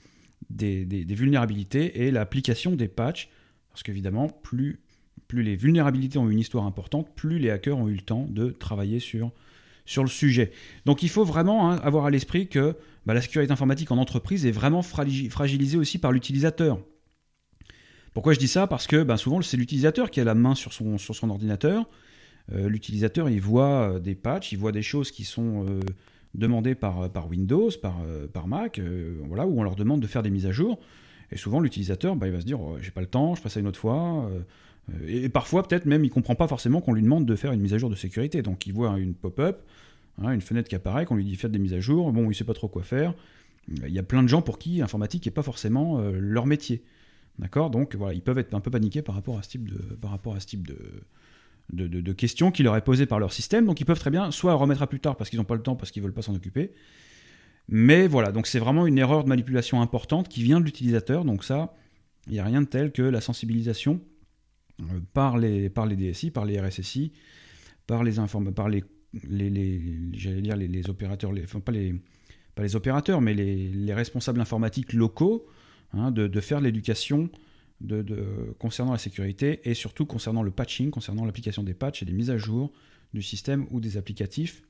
des, 0.50 0.85
vulnérabilités 1.15 2.03
et 2.03 2.11
l'application 2.11 2.77
des 2.77 2.89
patchs. 2.89 3.31
Parce 3.71 3.83
qu'évidemment, 3.83 4.29
plus, 4.29 4.81
plus 5.29 5.43
les 5.43 5.55
vulnérabilités 5.55 6.19
ont 6.19 6.29
une 6.29 6.41
histoire 6.41 6.65
importante, 6.65 7.15
plus 7.15 7.39
les 7.39 7.51
hackers 7.51 7.79
ont 7.79 7.89
eu 7.89 7.95
le 7.95 8.01
temps 8.01 8.27
de 8.29 8.51
travailler 8.51 8.99
sur, 8.99 9.31
le 10.03 10.09
sujet. 10.09 10.51
Donc 10.87 11.03
il 11.03 11.11
faut 11.11 11.25
vraiment 11.25 11.71
hein, 11.71 11.77
avoir 11.85 12.07
à 12.07 12.11
l'esprit 12.11 12.49
que 12.49 12.75
bah, 13.07 13.15
la 13.15 13.21
sécurité 13.21 13.53
informatique 13.53 13.91
en 13.91 13.99
entreprise 13.99 14.47
est 14.47 14.51
vraiment 14.51 14.83
fragilisée 14.83 15.77
aussi 15.77 15.99
par 15.99 16.13
l'utilisateur. 16.13 16.81
Pourquoi 18.15 18.33
je 18.33 18.39
dis 18.39 18.49
ça? 18.49 18.67
Parce 18.67 18.87
que 18.87 19.03
bah, 19.03 19.17
souvent 19.17 19.41
c'est 19.43 19.57
l'utilisateur 19.57 20.11
qui 20.11 20.21
a 20.21 20.25
la 20.25 20.35
main 20.35 20.55
sur 20.55 20.73
son, 20.73 21.31
ordinateur 21.31 21.89
euh, 22.53 22.69
l'utilisateur 22.69 23.29
il 23.29 23.43
voit 23.43 23.93
euh, 23.93 23.99
des 23.99 24.15
patchs, 24.15 24.53
il 24.53 24.59
voit 24.59 24.73
des 24.73 24.81
choses 24.81 25.11
qui 25.11 25.25
sont 25.25 25.67
euh, 25.69 25.81
demandées 26.35 26.75
par, 26.75 27.29
Windows, 27.29 27.69
par, 27.83 27.97
par 28.33 28.47
Mac, 28.47 28.81
voilà, 29.25 29.47
où 29.47 29.61
on 29.61 29.63
leur 29.63 29.77
demande 29.77 30.01
de 30.01 30.07
faire 30.07 30.23
des 30.23 30.31
mises 30.31 30.47
à 30.47 30.53
jour. 30.53 30.79
Et 31.31 31.37
souvent 31.37 31.61
l'utilisateur 31.61 32.17
bah, 32.17 32.27
il 32.27 32.33
va 32.33 32.41
se 32.41 32.47
dire 32.47 32.61
oh, 32.61 32.79
j'ai 32.81 32.91
pas 32.91 33.03
le 33.03 33.07
temps, 33.07 33.35
je 33.35 33.43
passe 33.43 33.57
à 33.59 33.61
une 33.61 33.67
autre 33.67 33.79
fois. 33.79 34.31
Et, 35.06 35.29
parfois 35.29 35.67
peut-être 35.67 35.87
même 35.87 36.05
il 36.05 36.11
comprend 36.11 36.35
pas 36.35 36.49
forcément 36.49 36.81
qu'on 36.81 36.93
lui 36.94 37.02
demande 37.02 37.26
de 37.26 37.37
faire 37.37 37.52
une 37.52 37.61
mise 37.61 37.75
à 37.75 37.79
jour 37.79 37.90
de 37.90 37.96
sécurité. 37.96 38.43
Donc 38.43 38.67
il 38.67 38.73
voit 38.73 38.99
une 38.99 39.14
pop-up, 39.14 39.61
hein, 40.23 40.32
une 40.32 40.40
fenêtre 40.40 40.69
qui 40.69 40.75
apparaît, 40.75 41.05
qu'on 41.05 41.17
lui 41.17 41.25
dit 41.25 41.37
faites 41.37 41.52
des 41.52 41.58
mises 41.58 41.75
à 41.75 41.81
jour. 41.81 42.12
Bon, 42.12 42.31
il 42.31 42.35
sait 42.35 42.44
pas 42.44 42.55
trop 42.55 42.69
quoi 42.69 42.82
faire. 42.82 43.14
Il 43.69 43.93
y 43.93 43.99
a 43.99 44.02
plein 44.02 44.23
de 44.23 44.29
gens 44.29 44.40
pour 44.40 44.58
qui 44.58 44.76
l'informatique 44.79 45.26
n'est 45.26 45.32
pas 45.32 45.43
forcément 45.43 46.00
leur 46.00 46.46
métier. 46.46 46.82
D'accord? 47.38 47.70
Donc 47.70 47.94
voilà, 47.94 48.14
ils 48.14 48.23
peuvent 48.23 48.38
être 48.38 48.55
un 48.55 48.61
peu 48.61 48.70
paniqués 48.70 49.02
par 49.02 49.14
rapport 49.14 49.38
à 49.38 49.43
ce 49.43 49.50
type 49.50 49.69
de, 49.69 49.79
par 49.96 50.11
rapport 50.11 50.35
à 50.35 50.40
ce 50.40 50.46
questions 52.12 52.50
qui 52.50 52.62
leur 52.62 52.76
est 52.76 52.81
posées 52.82 53.06
par 53.06 53.20
leur 53.20 53.32
système. 53.32 53.67
Donc 53.67 53.81
ils 53.81 53.85
peuvent 53.85 54.00
très 54.00 54.11
bien 54.11 54.31
soit 54.31 54.55
remettre 54.55 54.82
à 54.82 54.87
plus 54.87 55.00
tard 55.00 55.17
parce 55.17 55.31
qu'ils 55.31 55.38
n'ont 55.38 55.44
pas 55.44 55.55
le 55.55 55.62
temps, 55.62 55.76
parce 55.76 55.90
qu'ils 55.90 56.02
veulent 56.02 56.14
pas 56.14 56.23
s'en 56.23 56.35
occuper. 56.35 56.73
Mais 57.69 58.08
voilà, 58.08 58.32
donc 58.32 58.46
c'est 58.46 58.58
vraiment 58.58 58.87
une 58.87 58.99
erreur 58.99 59.25
de 59.25 59.29
manipulation 59.29 59.82
importante 59.82 60.29
qui 60.29 60.43
vient 60.43 60.58
de 60.58 60.64
l'utilisateur. 60.64 61.25
Donc 61.25 61.44
ça, 61.44 61.75
il 62.26 62.32
n'y 62.32 62.40
a 62.40 62.44
rien 62.44 62.62
de 62.62 62.67
tel 62.67 62.93
que 62.93 63.02
la 63.02 63.20
sensibilisation 63.20 63.94
euh, 63.94 64.18
par, 65.13 65.39
les, 65.39 65.71
par 65.71 65.87
DSI, 65.87 66.31
par 66.31 66.45
les 66.45 66.61
RSSI, 66.61 67.13
par 67.87 68.05
les 68.05 68.15
par 68.55 68.69
les, 68.69 68.85
j'allais 70.13 70.43
dire 70.43 70.57
les, 70.57 70.91
opérateurs, 70.91 71.33
les, 71.33 71.47
mais 73.21 73.35
les, 73.35 73.95
responsables 73.95 74.41
informatiques 74.41 74.93
locaux, 74.93 75.47
hein, 75.93 76.11
de, 76.11 76.27
de, 76.27 76.41
faire 76.41 76.61
l'éducation 76.61 77.31
concernant 78.59 78.93
la 78.93 78.99
sécurité 78.99 79.61
et 79.65 79.75
surtout 79.75 80.07
concernant 80.07 80.43
le 80.43 80.51
patching, 80.51 80.91
concernant 80.91 81.25
l'application 81.25 81.63
des 81.63 81.75
patchs 81.75 82.03
et 82.03 82.07
des 82.07 82.13
mises 82.13 82.31
à 82.31 82.39
jour 82.39 82.73
du 83.15 83.23
système 83.23 83.67
ou 83.71 83.81
des 83.81 83.97
applicatifs 83.97 84.63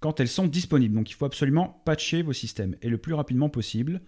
quand 0.00 0.20
elles 0.20 0.28
sont 0.28 0.46
disponibles. 0.46 0.94
Donc 0.94 1.10
il 1.10 1.14
faut 1.14 1.24
absolument 1.24 1.82
patcher 1.86 2.20
vos 2.22 2.34
systèmes 2.34 2.76
et 2.82 2.90
le 2.90 2.98
plus 2.98 3.14
rapidement 3.14 3.48
possible 3.48 4.02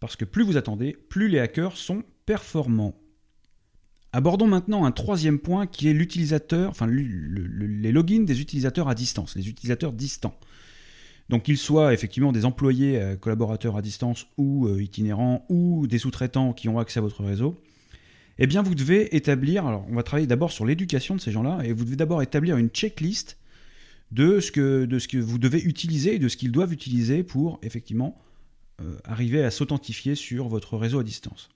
parce 0.00 0.16
que 0.16 0.24
plus 0.24 0.42
vous 0.42 0.56
attendez, 0.56 0.96
plus 1.08 1.28
les 1.28 1.38
hackers 1.38 1.76
sont 1.76 2.02
performants. 2.26 3.00
Abordons 4.12 4.46
maintenant 4.46 4.84
un 4.84 4.92
troisième 4.92 5.38
point 5.38 5.66
qui 5.66 5.88
est 5.88 5.92
l'utilisateur, 5.92 6.72
les 6.86 7.92
logins 7.92 8.24
des 8.24 8.40
utilisateurs 8.40 8.88
à 8.88 8.94
distance, 8.94 9.36
les 9.36 9.48
utilisateurs 9.48 9.92
distants. 9.92 10.38
Donc 11.28 11.42
qu'ils 11.42 11.58
soient 11.58 11.92
effectivement 11.92 12.32
des 12.32 12.46
employés 12.46 12.98
euh, 12.98 13.16
collaborateurs 13.16 13.76
à 13.76 13.82
distance 13.82 14.26
ou 14.38 14.66
euh, 14.66 14.82
itinérants 14.82 15.44
ou 15.50 15.86
des 15.86 15.98
sous-traitants 15.98 16.54
qui 16.54 16.70
ont 16.70 16.78
accès 16.78 17.00
à 17.00 17.02
votre 17.02 17.22
réseau, 17.22 17.60
eh 18.38 18.46
bien 18.46 18.62
vous 18.62 18.74
devez 18.74 19.14
établir, 19.14 19.66
alors 19.66 19.84
on 19.90 19.94
va 19.94 20.02
travailler 20.02 20.26
d'abord 20.26 20.52
sur 20.52 20.64
l'éducation 20.64 21.16
de 21.16 21.20
ces 21.20 21.30
gens-là, 21.30 21.60
et 21.64 21.72
vous 21.72 21.84
devez 21.84 21.96
d'abord 21.96 22.22
établir 22.22 22.56
une 22.56 22.68
checklist 22.68 23.36
de 24.10 24.40
ce, 24.40 24.50
que, 24.50 24.86
de 24.86 24.98
ce 24.98 25.06
que 25.06 25.18
vous 25.18 25.38
devez 25.38 25.62
utiliser 25.62 26.14
et 26.14 26.18
de 26.18 26.28
ce 26.28 26.38
qu'ils 26.38 26.52
doivent 26.52 26.72
utiliser 26.72 27.22
pour 27.22 27.58
effectivement 27.62 28.16
euh, 28.80 28.96
arriver 29.04 29.44
à 29.44 29.50
s'authentifier 29.50 30.14
sur 30.14 30.48
votre 30.48 30.78
réseau 30.78 31.00
à 31.00 31.04
distance. 31.04 31.50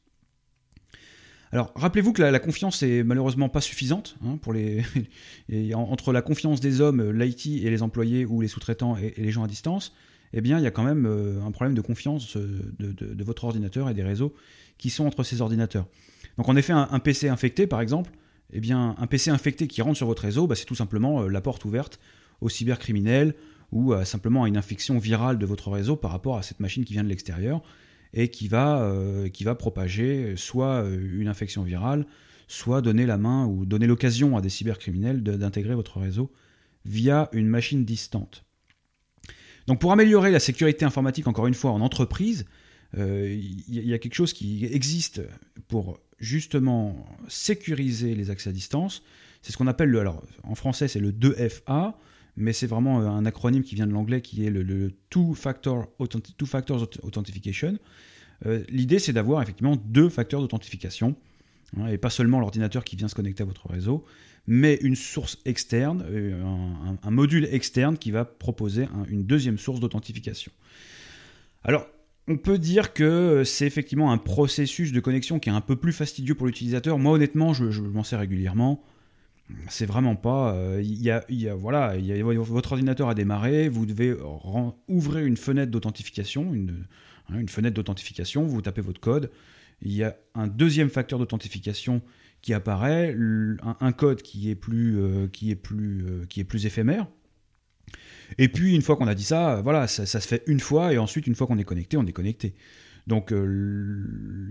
Alors, 1.53 1.71
rappelez-vous 1.75 2.15
que 2.15 2.23
la, 2.23 2.39
confiance 2.39 2.83
est 2.83 3.03
malheureusement 3.03 3.51
pas 3.51 3.61
suffisante 3.61 4.17
hein, 4.25 4.39
entre 5.75 6.13
la 6.13 6.23
confiance 6.23 6.61
des 6.61 6.81
hommes, 6.81 7.11
l'IT 7.13 7.47
et 7.47 7.69
les 7.69 7.83
employés 7.83 8.25
ou 8.25 8.41
les 8.41 8.49
sous-traitants 8.49 8.97
et, 8.97 9.13
les 9.19 9.31
gens 9.31 9.45
à 9.45 9.49
distance. 9.49 9.95
Eh 10.33 10.41
bien, 10.41 10.59
il 10.59 10.65
y 10.65 10.67
a 10.67 10.71
quand 10.71 10.83
même 10.83 11.05
euh, 11.05 11.45
un 11.45 11.51
problème 11.51 11.75
de 11.75 11.83
confiance 11.83 12.39
euh, 12.39 12.73
de, 12.79 13.23
votre 13.25 13.45
ordinateur 13.45 13.91
et 13.91 13.95
des 13.95 14.03
réseaux 14.03 14.35
qui 14.79 14.89
sont 14.89 15.05
entre 15.05 15.25
ces 15.25 15.43
ordinateurs. 15.43 15.87
Donc 16.39 16.49
en 16.49 16.57
effet, 16.57 16.73
un, 16.73 16.99
PC 16.99 17.29
infecté, 17.29 17.67
par 17.67 17.83
exemple, 17.83 18.11
eh 18.55 18.61
bien, 18.61 18.97
un 18.99 19.07
PC 19.07 19.31
infecté 19.31 19.67
qui 19.67 19.83
rentre 19.83 19.99
sur 19.99 20.07
votre 20.07 20.23
réseau, 20.23 20.47
bah, 20.47 20.55
c'est 20.55 20.65
tout 20.65 20.75
simplement 20.75 21.23
euh, 21.23 21.29
la 21.29 21.43
porte 21.43 21.67
ouverte 21.67 22.01
aux 22.41 22.49
cybercriminels 22.49 23.35
ou 23.73 23.95
simplement 24.05 24.45
à 24.45 24.49
une 24.49 24.59
infection 24.59 24.99
virale 24.99 25.39
de 25.39 25.47
votre 25.47 25.71
réseau 25.71 25.97
par 25.97 26.11
rapport 26.11 26.37
à 26.37 26.43
cette 26.43 26.61
machine 26.61 26.85
qui 26.85 26.93
vient 26.93 27.05
de 27.05 27.09
l'extérieur 27.09 27.63
et 28.15 28.29
qui 28.29 28.49
va, 28.49 28.83
euh, 28.83 29.29
qui 29.29 29.45
va 29.45 29.55
propager 29.55 30.37
soit 30.37 30.85
euh, 30.85 31.21
une 31.21 31.29
infection 31.29 31.63
virale, 31.63 32.07
soit 32.49 32.83
donner 32.83 33.07
la 33.07 33.17
main 33.17 33.47
ou 33.47 33.65
donner 33.65 33.87
l'occasion 33.87 34.37
à 34.37 34.41
des 34.41 34.51
cybercriminels 34.51 35.23
d'intégrer 35.23 35.75
votre 35.75 35.99
réseau 35.99 36.31
via 36.85 37.29
une 37.33 37.49
machine 37.49 37.85
distante. 37.85 38.45
Donc 39.67 39.81
pour 39.81 39.93
améliorer 39.93 40.31
la 40.31 40.41
sécurité 40.41 40.85
informatique, 40.85 41.27
encore 41.29 41.47
une 41.47 41.55
fois, 41.55 41.71
en 41.71 41.81
entreprise, 41.81 42.45
il 42.95 43.65
y, 43.69 43.95
a 43.95 43.99
quelque 43.99 44.15
chose 44.15 44.35
qui 44.35 44.67
existe 44.67 45.23
pour 45.69 45.99
justement 46.19 47.07
sécuriser 47.27 48.15
les 48.15 48.29
accès 48.29 48.51
à 48.51 48.53
distance. 48.53 49.03
C'est 49.41 49.53
ce 49.53 49.57
qu'on 49.57 49.67
appelle, 49.67 49.89
le, 49.89 50.01
alors 50.01 50.23
en 50.43 50.55
français 50.55 50.89
c'est 50.89 51.01
le 51.01 51.11
2FA, 51.11 51.95
mais 52.37 52.53
c'est 52.53 52.67
vraiment 52.67 53.01
un 53.01 53.25
acronyme 53.27 53.63
qui 53.63 53.75
vient 53.75 53.87
de 53.87 53.93
l'anglais 53.93 54.21
qui 54.21 54.45
est 54.47 54.51
le, 54.51 54.93
Two, 55.11 55.35
Factor 55.35 55.89
Two 56.37 56.47
Factors 56.47 56.89
Authentication. 57.03 57.79
L'idée, 58.69 58.99
c'est 58.99 59.13
d'avoir 59.13 59.43
effectivement 59.43 59.77
deux 59.77 60.09
facteurs 60.09 60.41
d'authentification, 60.41 61.15
hein, 61.77 61.87
et 61.87 61.99
pas 61.99 62.11
seulement 62.11 62.41
l'ordinateur 62.41 62.83
qui 62.83 62.97
vient 62.97 63.09
se 63.09 63.15
connecter 63.15 63.43
à 63.43 63.47
votre 63.47 63.69
réseau, 63.69 64.05
mais 64.47 64.79
une 64.83 64.97
source 64.97 65.39
externe, 65.45 66.05
un, 67.03 67.11
module 67.11 67.47
externe 67.53 67.97
qui 67.97 68.11
va 68.11 68.25
proposer 68.25 68.89
une 69.09 69.25
deuxième 69.25 69.59
source 69.59 69.79
d'authentification. 69.79 70.51
Alors, 71.65 71.87
on 72.29 72.37
peut 72.37 72.59
dire 72.59 72.93
que 72.93 73.43
c'est 73.45 73.67
effectivement 73.67 74.13
un 74.13 74.19
processus 74.19 74.93
de 74.93 75.01
connexion 75.01 75.39
qui 75.39 75.49
est 75.49 75.53
un 75.53 75.61
peu 75.61 75.77
plus 75.77 75.93
fastidieux 75.93 76.35
pour 76.35 76.47
l'utilisateur. 76.47 76.99
Moi, 76.99 77.13
honnêtement, 77.13 77.53
je, 77.53 77.81
m'en 77.81 78.05
sers 78.05 78.19
régulièrement. 78.19 78.83
C'est 79.69 79.87
vraiment 79.87 80.17
pas. 80.17 80.55
Euh, 80.55 80.81
il 80.83 81.03
y, 81.03 81.11
a, 81.11 81.55
voilà, 81.55 81.97
votre 82.39 82.73
ordinateur 82.73 83.09
a 83.09 83.15
démarré, 83.15 83.69
vous 83.69 83.87
devez 83.87 84.15
ouvrir 84.89 85.25
une 85.25 85.37
fenêtre 85.37 85.71
d'authentification, 85.71 86.53
une, 86.53 86.85
hein, 87.29 87.39
une, 87.39 87.49
fenêtre 87.49 87.75
d'authentification, 87.75 88.45
vous 88.45 88.63
tapez 88.63 88.81
votre 88.81 89.01
code. 89.01 89.31
Il 89.83 89.93
y 89.93 90.05
a 90.05 90.17
un 90.35 90.47
deuxième 90.47 90.91
facteur 90.91 91.19
d'authentification 91.19 92.03
qui 92.41 92.55
apparaît, 92.55 93.17
un, 93.63 93.93
code 93.93 94.23
qui 94.23 94.51
est 94.51 94.55
plus, 94.55 94.99
euh, 94.99 95.29
qui 95.29 95.51
est 95.51 95.57
plus, 95.57 96.05
euh, 96.07 96.27
qui 96.29 96.41
est 96.41 96.45
plus 96.45 96.67
éphémère, 96.67 97.07
et 98.39 98.49
puis, 98.49 98.75
une 98.75 98.81
fois 98.81 98.97
qu'on 98.97 99.09
a 99.09 99.15
dit 99.15 99.25
ça, 99.25 99.61
voilà, 99.63 99.87
ça, 99.87 100.07
se 100.07 100.27
fait 100.27 100.43
une 100.47 100.61
fois, 100.61 100.95
et 100.95 100.99
ensuite, 100.99 101.27
une 101.27 101.35
fois 101.35 101.47
qu'on 101.47 101.59
est 101.59 101.65
connecté, 101.65 101.99
on 101.99 102.07
est 102.07 102.13
connecté. 102.13 102.55
Donc, 103.07 103.35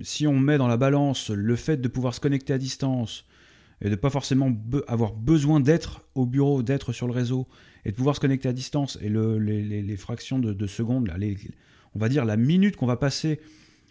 si 0.03 0.27
on 0.27 0.39
met 0.39 0.59
dans 0.59 0.67
la 0.67 0.77
balance 0.77 1.31
le 1.31 1.55
fait 1.55 1.77
de 1.77 1.87
pouvoir 1.87 2.13
se 2.13 2.19
connecter 2.19 2.53
à 2.53 2.59
distance, 2.59 3.25
et 3.81 3.85
de 3.85 3.91
ne 3.91 3.95
pas 3.95 4.09
forcément 4.09 4.51
avoir 4.87 5.13
besoin 5.13 5.59
d'être 5.59 6.01
au 6.15 6.25
bureau, 6.25 6.61
d'être 6.63 6.93
sur 6.93 7.07
le 7.07 7.13
réseau, 7.13 7.47
et 7.83 7.91
de 7.91 7.95
pouvoir 7.95 8.15
se 8.15 8.21
connecter 8.21 8.47
à 8.47 8.53
distance, 8.53 8.97
et 9.01 9.09
les, 9.09 9.97
fractions 9.97 10.39
de, 10.39 10.67
secondes, 10.67 11.07
là, 11.07 11.15
on 11.95 11.99
va 11.99 12.09
dire 12.09 12.25
la 12.25 12.37
minute 12.37 12.75
qu'on 12.75 12.85
va 12.85 12.97
passer 12.97 13.39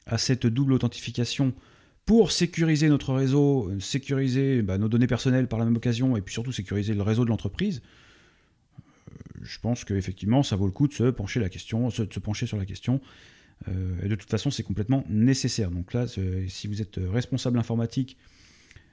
à 0.06 0.16
cette 0.16 0.47
double 0.47 0.73
authentification 0.73 1.52
pour 2.06 2.32
sécuriser 2.32 2.88
notre 2.88 3.12
réseau, 3.12 3.70
sécuriser 3.78 4.62
bah, 4.62 4.78
nos 4.78 4.88
données 4.88 5.06
personnelles 5.06 5.49
par 5.49 5.59
la 5.59 5.64
même 5.64 5.76
occasion, 5.76 6.16
et 6.16 6.23
puis 6.23 6.32
surtout 6.32 6.52
sécuriser 6.52 6.94
le 6.94 7.02
réseau 7.02 7.25
de 7.25 7.30
l'entreprise, 7.30 7.82
je 9.42 9.59
pense 9.59 9.85
qu'effectivement, 9.85 10.42
ça 10.42 10.56
vaut 10.56 10.66
le 10.66 10.73
coup 10.73 10.87
de 10.87 10.92
se 10.92 11.04
pencher, 11.04 11.40
la 11.40 11.49
question, 11.49 11.88
de 11.88 11.92
se 11.92 12.18
pencher 12.20 12.47
sur 12.47 12.56
la 12.56 12.66
question. 12.66 13.00
Euh, 13.68 13.94
et 14.02 14.09
de 14.09 14.14
toute 14.14 14.30
façon, 14.30 14.50
c'est 14.50 14.62
complètement 14.62 15.04
nécessaire. 15.09 15.70
Donc 15.70 15.92
là, 15.92 16.06
si 16.06 16.66
vous 16.66 16.80
êtes 16.80 17.00
responsable 17.11 17.59
informatique, 17.59 18.16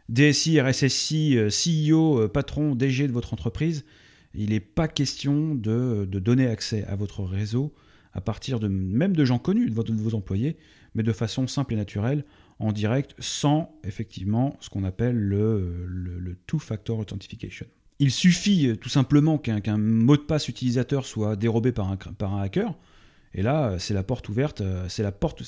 DSI, 0.09 0.61
RSSI, 0.61 1.37
CEO, 1.49 2.21
euh, 2.21 2.27
patron, 2.27 2.75
DG 2.75 3.07
de 3.07 3.11
votre 3.11 3.33
entreprise, 3.33 3.85
il 4.33 4.51
n'est 4.51 4.59
pas 4.59 4.87
question 4.87 5.55
de, 5.55 6.05
donner 6.05 6.47
accès 6.47 6.83
à 6.85 6.95
votre 6.95 7.23
réseau 7.23 7.73
à 8.13 8.21
partir 8.21 8.59
de 8.59 8.67
même 8.67 9.15
de 9.15 9.25
gens 9.25 9.37
connus 9.37 9.69
de, 9.69 9.81
de 9.81 10.01
vos 10.01 10.15
employés, 10.15 10.57
mais 10.95 11.03
de 11.03 11.11
façon 11.11 11.45
simple 11.47 11.73
et 11.73 11.77
naturelle, 11.77 12.25
en 12.59 12.71
direct, 12.71 13.13
sans 13.19 13.77
effectivement 13.83 14.57
ce 14.59 14.69
qu'on 14.69 14.83
appelle 14.83 15.15
le, 15.15 15.85
le 15.87 16.35
two-factor 16.47 16.97
authentification. 16.97 17.67
Il 17.99 18.11
suffit 18.11 18.67
euh, 18.67 18.75
tout 18.75 18.89
simplement 18.89 19.37
qu'un 19.37 19.77
mot 19.77 20.17
de 20.17 20.21
passe 20.21 20.47
utilisateur 20.47 21.05
soit 21.05 21.35
dérobé 21.35 21.71
par 21.71 21.89
un 21.89 22.41
hacker. 22.41 22.75
Et 23.33 23.41
là, 23.41 23.71
euh, 23.71 23.79
c'est 23.79 23.93
la 23.93 24.03
porte 24.03 24.29
ouverte, 24.29 24.61
euh, 24.61 24.87
c'est 24.89 25.03
la 25.03 25.11
porte, 25.11 25.43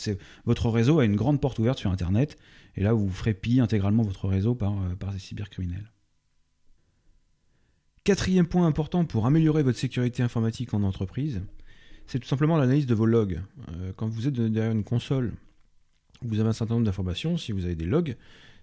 votre 0.45 0.69
réseau 0.69 0.99
a 0.99 1.05
une 1.05 1.15
grande 1.15 1.41
porte 1.41 1.59
ouverte 1.59 1.79
sur 1.79 1.91
Internet. 1.91 2.37
Et 2.75 2.83
là, 2.83 2.93
vous 2.93 3.09
ferez 3.09 3.33
piller 3.33 3.61
intégralement 3.61 4.03
votre 4.03 4.27
réseau 4.27 4.55
par, 4.55 4.75
par 4.99 5.11
des 5.11 5.19
cybercriminels. 5.19 5.91
Quatrième 8.03 8.47
point 8.47 8.65
important 8.65 9.05
pour 9.05 9.25
améliorer 9.25 9.63
votre 9.63 9.77
sécurité 9.77 10.23
informatique 10.23 10.73
en 10.73 10.83
entreprise, 10.83 11.41
c'est 12.07 12.19
tout 12.19 12.27
simplement 12.27 12.57
l'analyse 12.57 12.85
de 12.85 12.95
vos 12.95 13.05
logs. 13.05 13.41
quand 13.97 14.07
vous 14.07 14.27
êtes 14.27 14.33
derrière 14.33 14.71
une 14.71 14.83
console, 14.83 15.33
vous 16.21 16.39
avez 16.39 16.49
un 16.49 16.53
certain 16.53 16.75
nombre 16.75 16.85
d'informations. 16.85 17.37
Si 17.37 17.51
vous 17.51 17.65
avez 17.65 17.75
des 17.75 17.85
logs, 17.85 18.15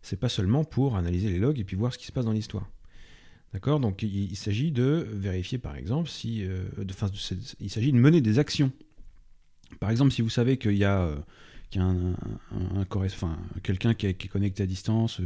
c'est 0.02 0.18
pas 0.18 0.28
seulement 0.28 0.64
pour 0.64 0.96
analyser 0.96 1.30
les 1.30 1.38
logs 1.38 1.58
et 1.58 1.64
puis 1.64 1.76
voir 1.76 1.92
ce 1.92 1.98
qui 1.98 2.06
se 2.06 2.12
passe 2.12 2.24
dans 2.24 2.32
l'histoire. 2.32 2.68
D'accord? 3.52 3.80
Donc 3.80 4.02
il, 4.02 4.36
s'agit 4.36 4.70
de 4.70 5.06
vérifier 5.12 5.58
par 5.58 5.76
exemple 5.76 6.08
si. 6.08 6.44
Euh, 6.44 6.68
il 7.60 7.70
s'agit 7.70 7.92
de 7.92 7.98
mener 7.98 8.20
des 8.20 8.38
actions. 8.38 8.72
Par 9.80 9.90
exemple, 9.90 10.12
si 10.12 10.22
vous 10.22 10.30
savez 10.30 10.56
qu'il 10.56 10.76
y 10.76 10.84
a, 10.84 11.02
euh, 11.02 11.16
quelqu'un 13.62 13.94
qui, 13.94 14.06
est 14.06 14.28
connecté 14.28 14.62
à 14.62 14.66
distance, 14.66 15.20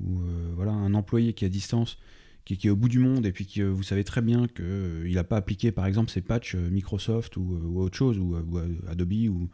ou 0.00 0.20
euh, 0.20 0.52
voilà, 0.54 0.72
un 0.72 0.94
employé 0.94 1.32
qui 1.32 1.44
est 1.44 1.48
à 1.48 1.50
distance, 1.50 1.98
qui, 2.44 2.58
est 2.62 2.70
au 2.70 2.76
bout 2.76 2.88
du 2.88 2.98
monde, 2.98 3.26
et 3.26 3.32
puis 3.32 3.46
que 3.46 3.62
vous 3.62 3.82
savez 3.82 4.04
très 4.04 4.22
bien 4.22 4.46
qu'il 4.48 5.14
n'a 5.14 5.24
pas 5.24 5.36
appliqué 5.36 5.72
par 5.72 5.86
exemple 5.86 6.10
ses 6.10 6.20
patchs 6.20 6.54
Microsoft 6.54 7.36
ou, 7.36 7.80
autre 7.80 7.96
chose, 7.96 8.18
ou, 8.18 8.36
Adobe, 8.88 9.12
ou. 9.28 9.48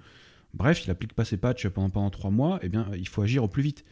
Bref, 0.54 0.84
il 0.84 0.88
n'applique 0.88 1.14
pas 1.14 1.24
ses 1.24 1.38
patchs 1.38 1.66
pendant, 1.68 1.88
pendant 1.88 2.10
trois 2.10 2.30
mois, 2.30 2.58
eh 2.62 2.68
bien, 2.68 2.86
il 2.94 3.08
faut 3.08 3.22
agir 3.22 3.42
au 3.42 3.48
plus 3.48 3.62
vite. 3.62 3.86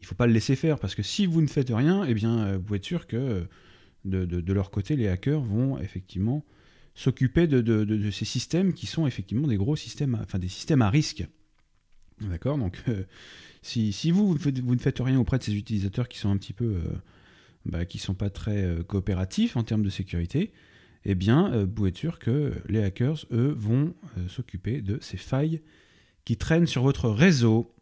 Il 0.00 0.04
ne 0.04 0.06
faut 0.06 0.14
pas 0.14 0.28
le 0.28 0.32
laisser 0.32 0.54
faire, 0.54 0.78
parce 0.78 0.94
que 0.94 1.02
si 1.02 1.26
vous 1.26 1.40
ne 1.40 1.48
faites 1.48 1.70
rien, 1.70 2.04
eh 2.04 2.14
bien, 2.14 2.56
vous 2.56 2.62
pouvez 2.62 2.76
être 2.76 2.84
sûr 2.84 3.08
que 3.08 3.48
de, 4.04 4.52
leur 4.52 4.70
côté, 4.70 4.96
les 4.96 5.08
hackers 5.08 5.40
vont 5.40 5.78
effectivement 5.78 6.44
s'occuper 6.94 7.46
de, 7.46 8.10
ces 8.10 8.24
systèmes 8.24 8.72
qui 8.72 8.86
sont 8.86 9.06
effectivement 9.06 9.48
des 9.48 9.56
gros 9.56 9.76
systèmes, 9.76 10.18
enfin 10.22 10.38
des 10.38 10.48
systèmes 10.48 10.82
à 10.82 10.90
risque. 10.90 11.26
D'accord? 12.20 12.56
Donc, 12.56 12.82
euh, 12.88 13.04
si, 13.62 14.10
vous, 14.10 14.34
ne 14.34 14.78
faites 14.78 15.00
rien 15.00 15.18
auprès 15.18 15.38
de 15.38 15.42
ces 15.42 15.56
utilisateurs 15.56 16.08
qui 16.08 16.18
sont 16.18 16.30
un 16.30 16.36
petit 16.36 16.52
peu. 16.52 16.64
Euh, 16.64 16.80
bah, 17.66 17.86
qui 17.86 17.98
sont 17.98 18.12
pas 18.12 18.28
très 18.28 18.62
euh, 18.62 18.82
coopératifs 18.82 19.56
en 19.56 19.62
termes 19.62 19.82
de 19.82 19.88
sécurité, 19.88 20.52
eh 21.06 21.14
bien, 21.14 21.64
vous 21.64 21.70
pouvez 21.70 21.94
sûr 21.94 22.18
que 22.18 22.52
les 22.68 22.82
hackers, 22.82 23.24
eux, 23.32 23.54
vont 23.58 23.94
s'occuper 24.28 24.82
de 24.82 24.98
ces 25.00 25.16
failles 25.16 25.62
qui 26.24 26.36
traînent 26.36 26.66
sur 26.66 26.82
votre 26.82 27.08
réseau. 27.08 27.74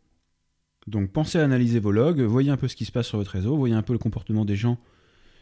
Donc, 0.87 1.12
pensez 1.12 1.38
à 1.38 1.45
analyser 1.45 1.81
vos 1.81 1.92
logs, 1.92 2.21
voyez 2.21 2.50
un 2.50 2.57
peu 2.57 2.69
ce 2.69 2.75
qui 2.75 2.85
se 2.85 2.92
passe 2.92 3.09
sur 3.09 3.19
votre 3.19 3.33
réseau, 3.33 3.57
voyez 3.57 3.75
un 3.75 3.83
peu 3.83 3.92
le 3.92 4.00
comportement 4.00 4.45
des 4.45 4.57
gens 4.57 4.78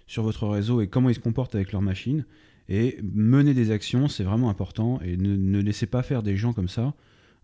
sur 0.07 0.23
votre 0.23 0.47
réseau 0.49 0.81
et 0.81 0.89
comment 0.89 1.09
ils 1.09 1.15
se 1.15 1.21
comportent 1.21 1.55
avec 1.55 1.73
leur 1.73 1.83
machine. 1.83 2.27
Et 2.69 2.99
mener 3.03 3.55
des 3.55 3.71
actions, 3.71 4.09
c'est 4.09 4.25
vraiment 4.25 4.51
important. 4.51 5.01
Et 5.01 5.17
ne, 5.17 5.61
laissez 5.61 5.87
pas 5.87 6.03
faire 6.03 6.23
des 6.23 6.37
gens 6.37 6.53
comme 6.53 6.69
ça. 6.69 6.95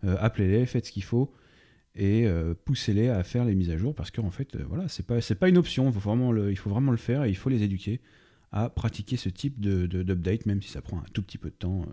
Euh, 0.03 0.15
appelez-les, 0.19 0.65
faites 0.65 0.85
ce 0.85 0.91
qu'il 0.91 1.03
faut 1.03 1.33
et 1.95 2.27
euh, 2.27 2.53
poussez-les 2.65 3.09
à 3.09 3.23
faire 3.23 3.43
les 3.43 3.55
mises 3.55 3.71
à 3.71 3.77
jour 3.77 3.95
parce 3.95 4.11
qu'en 4.11 4.29
fait, 4.29 4.55
euh, 4.55 4.63
voilà, 4.67 4.87
c'est 4.87 5.07
pas, 5.07 5.19
pas 5.19 5.49
une 5.49 5.57
option. 5.57 5.87
Il 5.87 5.93
faut, 5.93 5.99
vraiment 5.99 6.31
le, 6.31 6.51
il 6.51 6.55
faut 6.55 6.69
vraiment 6.69 6.91
le 6.91 6.97
faire 6.97 7.23
et 7.23 7.29
il 7.29 7.35
faut 7.35 7.49
les 7.49 7.63
éduquer 7.63 7.99
à 8.51 8.69
pratiquer 8.69 9.17
ce 9.17 9.29
type 9.29 9.59
de, 9.59 9.87
d'update, 9.87 10.45
même 10.45 10.61
si 10.61 10.69
ça 10.69 10.81
prend 10.81 10.99
un 10.99 11.05
tout 11.13 11.23
petit 11.23 11.37
peu 11.37 11.49
de 11.49 11.55
temps. 11.55 11.85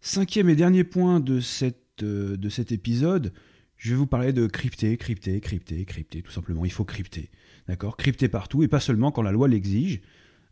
Cinquième 0.00 0.48
et 0.48 0.56
dernier 0.56 0.82
point 0.82 1.20
de, 1.20 1.38
cette, 1.40 2.02
de 2.02 2.48
cet 2.48 2.72
épisode, 2.72 3.32
je 3.78 3.90
vais 3.90 3.96
vous 3.96 4.06
parler 4.06 4.32
de 4.32 4.46
crypter, 4.46 4.96
crypter, 4.96 5.40
crypter, 5.40 5.84
crypter, 5.84 6.22
tout 6.22 6.32
simplement. 6.32 6.64
Il 6.64 6.72
faut 6.72 6.84
crypter. 6.84 7.30
D'accord? 7.68 7.96
Crypter 7.96 8.28
partout, 8.28 8.62
et 8.64 8.68
pas 8.68 8.80
seulement 8.80 9.12
quand 9.12 9.22
la 9.22 9.30
loi 9.30 9.46
l'exige. 9.46 10.00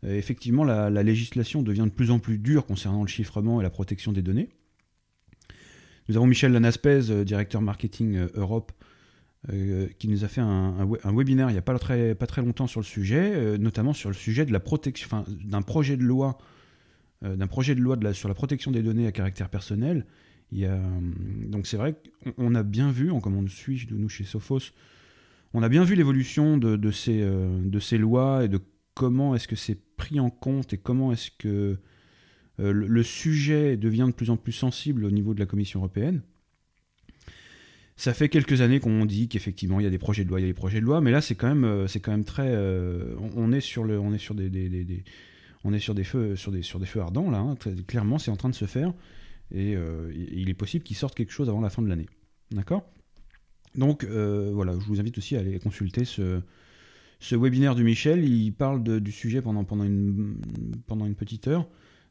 Euh, 0.03 0.15
effectivement, 0.15 0.63
la, 0.63 0.89
législation 1.03 1.63
devient 1.63 1.85
de 1.85 1.91
plus 1.91 2.11
en 2.11 2.19
plus 2.19 2.37
dure 2.37 2.65
concernant 2.65 3.01
le 3.01 3.07
chiffrement 3.07 3.59
et 3.59 3.63
la 3.63 3.69
protection 3.69 4.11
des 4.11 4.21
données. 4.21 4.49
Nous 6.09 6.15
avons 6.15 6.27
Michel 6.27 6.51
Lanaspez, 6.53 7.09
euh, 7.09 7.23
directeur 7.23 7.61
marketing 7.61 8.15
euh, 8.15 8.27
Europe, 8.35 8.71
qui 9.99 10.09
nous 10.09 10.25
a 10.25 10.27
fait 10.27 10.41
un, 10.41 10.85
webinaire 11.05 11.49
il 11.49 11.53
n'y 11.53 11.59
a 11.59 11.61
pas 11.61 11.77
très, 11.77 12.41
longtemps 12.41 12.67
sur 12.67 12.81
le 12.81 12.85
sujet, 12.85 13.57
notamment 13.57 13.93
sur 13.93 14.09
le 14.09 14.15
sujet 14.15 14.45
de 14.45 14.51
la 14.51 14.59
protection, 14.59 15.23
d'un 15.45 15.61
projet 15.61 15.95
de 15.95 16.03
loi, 16.03 16.37
d'un 17.21 17.47
projet 17.47 17.73
de 17.73 17.79
loi 17.79 17.95
sur 18.13 18.27
la 18.27 18.35
protection 18.35 18.71
des 18.71 18.81
données 18.81 19.07
à 19.07 19.13
caractère 19.13 19.47
personnel. 19.47 20.05
Donc 20.51 21.65
c'est 21.65 21.77
vrai 21.77 21.95
qu'on 22.35 22.55
a 22.55 22.63
bien 22.63 22.91
vu, 22.91 23.09
comme 23.21 23.37
on 23.37 23.47
suit 23.47 23.87
chez 24.09 24.25
Sophos, 24.25 24.73
on 25.53 25.63
a 25.63 25.69
bien 25.69 25.85
vu 25.85 25.95
l'évolution 25.95 26.57
de, 26.57 26.91
ces, 26.91 27.21
de 27.21 27.79
ces 27.79 27.97
lois 27.97 28.43
et 28.43 28.49
de 28.49 28.59
comment 28.97 29.35
est-ce 29.35 29.47
que 29.47 29.55
c'est 29.55 29.77
pris 29.95 30.19
en 30.19 30.31
compte 30.31 30.73
et 30.73 30.79
comment 30.79 31.11
est-ce 31.11 31.29
que 31.29 31.77
euh, 32.59 32.71
le, 32.71 33.03
sujet 33.03 33.77
devient 33.77 34.05
de 34.07 34.11
plus 34.11 34.31
en 34.31 34.37
plus 34.37 34.53
sensible 34.53 35.05
au 35.05 35.11
niveau 35.11 35.35
de 35.35 35.39
la 35.39 35.45
Commission 35.45 35.81
européenne. 35.81 36.23
Ça 37.95 38.15
fait 38.15 38.27
quelques 38.27 38.61
années 38.61 38.79
qu'on 38.79 39.05
dit 39.05 39.27
qu'effectivement 39.27 39.79
il 39.79 39.83
y 39.83 39.87
a 39.87 39.91
des 39.91 39.99
projets 39.99 40.23
de 40.23 40.29
loi, 40.29 40.39
il 40.39 40.43
y 40.43 40.45
a 40.45 40.49
des 40.49 40.55
projets 40.55 40.79
de 40.79 40.85
loi, 40.85 40.99
mais 40.99 41.11
là 41.11 41.21
c'est 41.21 41.35
quand 41.35 41.47
même 41.47 41.63
euh, 41.63 41.85
c'est 41.85 41.99
quand 41.99 42.09
même 42.09 42.25
très 42.25 42.51
on, 43.35 43.51
est 43.51 43.61
sur 43.61 43.83
le 43.83 43.99
on 43.99 44.13
est 44.13 44.17
sur 44.17 44.33
des, 44.33 45.03
on 45.63 45.73
est 45.73 45.79
sur 45.79 45.93
des 45.93 46.03
feux 46.03 46.35
sur 46.35 46.51
des 46.51 46.63
sur 46.63 46.79
des 46.79 46.87
feux 46.87 47.01
ardents 47.01 47.29
là. 47.29 47.37
Hein. 47.37 47.55
clairement 47.85 48.17
c'est 48.17 48.31
en 48.31 48.35
train 48.35 48.49
de 48.49 48.55
se 48.55 48.65
faire 48.65 48.93
et 49.53 49.75
il 50.33 50.49
est 50.49 50.55
possible 50.55 50.83
qu'il 50.83 50.97
sorte 50.97 51.13
quelque 51.13 51.31
chose 51.31 51.49
avant 51.49 51.61
la 51.61 51.69
fin 51.69 51.83
de 51.83 51.87
l'année. 51.87 52.07
D'accord? 52.49 52.91
Donc 53.75 54.03
euh, 54.03 54.51
voilà, 54.53 54.73
je 54.73 54.85
vous 54.85 54.99
invite 54.99 55.17
aussi 55.19 55.35
à 55.35 55.39
aller 55.39 55.59
consulter 55.59 56.03
ce, 56.03 56.41
webinaire 57.31 57.75
de 57.75 57.83
Michel. 57.83 58.23
Il 58.23 58.51
parle 58.51 58.83
du 58.99 59.11
sujet 59.11 59.41
pendant, 59.41 59.63
pendant, 59.63 59.83
une, 59.83 60.37
pendant 60.87 61.05
une 61.05 61.15
petite 61.15 61.47
heure. 61.47 61.67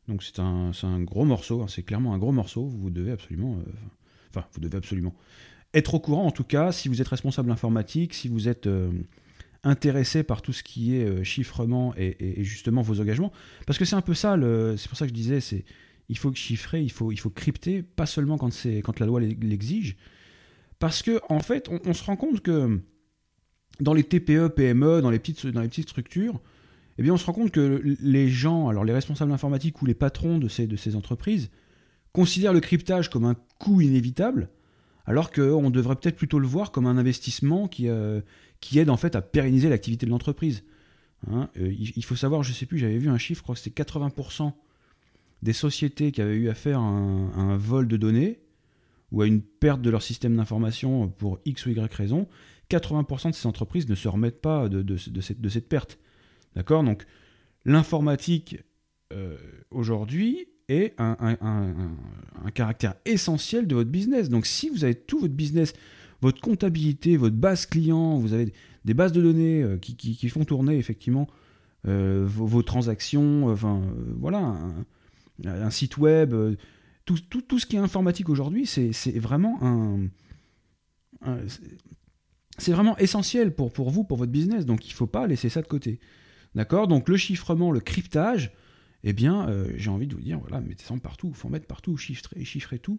Donc 0.09 0.23
c'est 0.23 0.39
un, 0.39 1.01
gros 1.01 1.25
morceau, 1.25 1.63
hein. 1.63 1.67
c'est 1.69 1.83
clairement 1.83 2.15
un 2.15 2.19
gros 2.19 2.33
morceau. 2.33 2.67
Vous 2.67 2.91
devez 2.91 3.13
absolument... 3.13 3.57
Euh, 3.57 3.73
enfin, 4.31 4.47
vous 4.53 4.61
devez 4.61 4.77
absolument 4.77 5.15
être 5.75 5.95
au 5.95 6.01
courant 6.01 6.27
en 6.27 6.31
tout 6.31 6.45
cas, 6.45 6.73
si 6.73 6.89
vous 6.89 7.03
êtes 7.03 7.09
responsable 7.09 7.51
informatique, 7.51 8.15
si 8.15 8.29
vous 8.29 8.49
êtes 8.49 8.67
euh, 8.67 8.91
intéressé 9.63 10.23
par 10.23 10.41
tout 10.41 10.53
ce 10.53 10.63
qui 10.63 10.97
est 10.97 11.05
euh, 11.05 11.25
chiffrement 11.25 11.93
et, 11.97 12.43
justement 12.45 12.83
vos 12.83 13.01
engagements. 13.01 13.33
Parce 13.67 13.79
que 13.79 13.85
c'est 13.85 13.97
un 13.97 14.01
peu 14.01 14.15
ça, 14.15 14.37
c'est 14.77 14.89
pour 14.89 14.97
ça 14.97 15.07
que 15.07 15.11
je 15.11 15.15
disais, 15.15 15.41
il 16.09 16.17
faut 16.17 16.33
chiffrer, 16.35 16.83
il 16.83 16.91
faut, 16.91 17.13
il 17.13 17.19
faut 17.19 17.31
crypter, 17.31 17.83
pas 17.83 18.07
seulement 18.07 18.39
quand, 18.39 18.51
quand 18.83 19.01
la 19.01 19.07
loi 19.07 19.21
l'exige. 19.21 19.97
Parce 20.79 21.03
que 21.03 21.21
en 21.29 21.41
fait, 21.41 21.69
on, 21.69 21.93
se 21.93 22.05
rend 22.05 22.17
compte 22.17 22.41
que 22.41 22.81
dans 23.81 23.95
les 23.95 24.05
TPE, 24.05 24.49
PME, 24.49 25.03
dans 25.03 25.11
les 25.11 25.19
petites, 25.19 25.89
structures, 25.89 26.41
eh 26.99 27.03
bien, 27.03 27.13
on 27.13 27.17
se 27.17 27.27
rend 27.27 27.33
compte 27.33 27.51
que 27.51 27.83
les 28.01 28.29
gens, 28.29 28.69
alors 28.69 28.85
les 28.85 28.93
responsables 28.93 29.33
informatiques 29.33 29.83
ou 29.83 29.87
les 29.87 29.95
patrons 29.95 30.39
de 30.39 30.49
ces, 30.49 30.97
entreprises, 30.97 31.51
considèrent 32.13 32.55
le 32.55 32.61
cryptage 32.61 33.11
comme 33.11 33.25
un 33.25 33.37
coût 33.59 33.83
inévitable, 33.83 34.49
alors 35.05 35.31
qu'on 35.31 35.71
devrait 35.71 35.97
peut-être 35.97 36.17
plutôt 36.17 36.39
le 36.39 36.47
voir 36.47 36.73
comme 36.73 36.87
un 36.87 36.97
investissement 36.97 37.69
qui, 37.69 37.89
euh, 37.89 38.21
aide 38.75 38.91
en 38.91 38.97
fait 38.97 39.15
à 39.15 39.23
pérenniser 39.23 39.69
l'activité 39.69 40.07
de 40.07 40.11
l'entreprise. 40.11 40.65
Hein, 41.31 41.49
euh, 41.59 41.73
il, 41.73 42.05
faut 42.05 42.17
savoir, 42.17 42.43
je 42.43 42.51
ne 42.51 42.55
sais 42.55 42.67
plus, 42.67 42.79
j'avais 42.79 42.99
vu 42.99 43.09
un 43.09 43.19
chiffre, 43.19 43.41
je 43.41 43.43
crois 43.43 43.55
que 43.55 43.61
c'était 43.61 43.83
80% 43.83 44.53
des 45.43 45.53
sociétés 45.53 46.13
qui 46.13 46.23
avaient 46.23 46.35
eu 46.35 46.49
affaire 46.49 46.81
à 46.81 46.83
un, 46.83 47.57
vol 47.57 47.89
de 47.89 47.97
données 47.97 48.41
ou 49.13 49.23
à 49.23 49.27
une 49.27 49.43
perte 49.43 49.83
de 49.83 49.91
leur 49.91 50.03
système 50.03 50.37
d'information 50.37 51.09
pour 51.09 51.39
X 51.45 51.67
ou 51.67 51.71
Y 51.71 51.95
raison, 51.95 52.27
80% 52.71 53.31
de 53.31 53.35
ces 53.35 53.47
entreprises 53.47 53.89
ne 53.89 53.95
se 53.95 54.09
remettent 54.09 54.41
pas 54.41 54.69
de, 54.69 54.97
cette, 54.97 55.69
perte. 55.69 55.99
D'accord? 56.55 56.83
Donc, 56.83 57.07
l'informatique, 57.65 58.63
euh, 59.13 59.37
aujourd'hui, 59.71 60.49
est 60.69 60.95
un, 60.99 61.17
caractère 62.55 62.95
essentiel 63.05 63.67
de 63.69 63.75
votre 63.77 63.91
business. 63.91 64.29
Donc, 64.29 64.47
si 64.47 64.69
vous 64.69 64.85
avez 64.85 64.95
tout 64.95 65.21
votre 65.21 65.35
business 65.35 65.75
votre 66.23 66.41
comptabilité, 66.41 67.17
votre 67.17 67.37
base 67.37 67.67
client, 67.67 68.19
vous 68.19 68.33
avez 68.33 68.53
des 68.87 68.95
bases 68.95 69.13
de 69.13 69.21
données 69.21 69.63
euh, 69.63 69.77
qui, 69.77 70.29
font 70.31 70.45
tourner 70.45 70.79
effectivement 70.79 71.29
euh, 71.87 72.25
vos, 72.27 72.63
transactions, 72.63 73.49
enfin 73.49 73.83
voilà, 74.19 74.57
un, 75.45 75.71
site 75.71 75.99
web, 75.99 76.35
tout, 77.05 77.59
ce 77.59 77.67
qui 77.67 77.77
est 77.77 77.81
informatique 77.81 78.31
aujourd'hui, 78.31 78.67
c'est 78.67 79.19
vraiment 79.19 79.59
un, 79.63 80.09
c'est 82.59 82.73
vraiment 82.73 82.97
essentiel 82.99 83.55
pour, 83.55 83.71
vous, 83.91 84.05
pour 84.05 84.17
votre 84.17 84.33
business, 84.33 84.67
donc 84.67 84.87
il 84.87 84.91
ne 84.91 84.95
faut 84.95 85.07
pas 85.07 85.27
laisser 85.27 85.49
ça 85.49 85.63
de 85.63 85.67
côté. 85.67 86.01
D'accord? 86.55 86.89
Donc 86.89 87.09
le 87.09 87.17
chiffrement, 87.17 87.71
le 87.71 87.81
cryptage, 87.81 88.53
eh 89.05 89.13
bien, 89.13 89.47
j'ai 89.77 89.91
envie 89.91 90.07
de 90.07 90.15
vous 90.15 90.23
dire, 90.23 90.39
voilà, 90.39 90.61
mettez 90.61 90.85
ça 90.85 90.95
partout, 91.03 91.29
il 91.29 91.37
faut 91.37 91.49
mettre 91.49 91.67
partout, 91.67 91.97
chiffrer 91.97 92.79
tout 92.79 92.99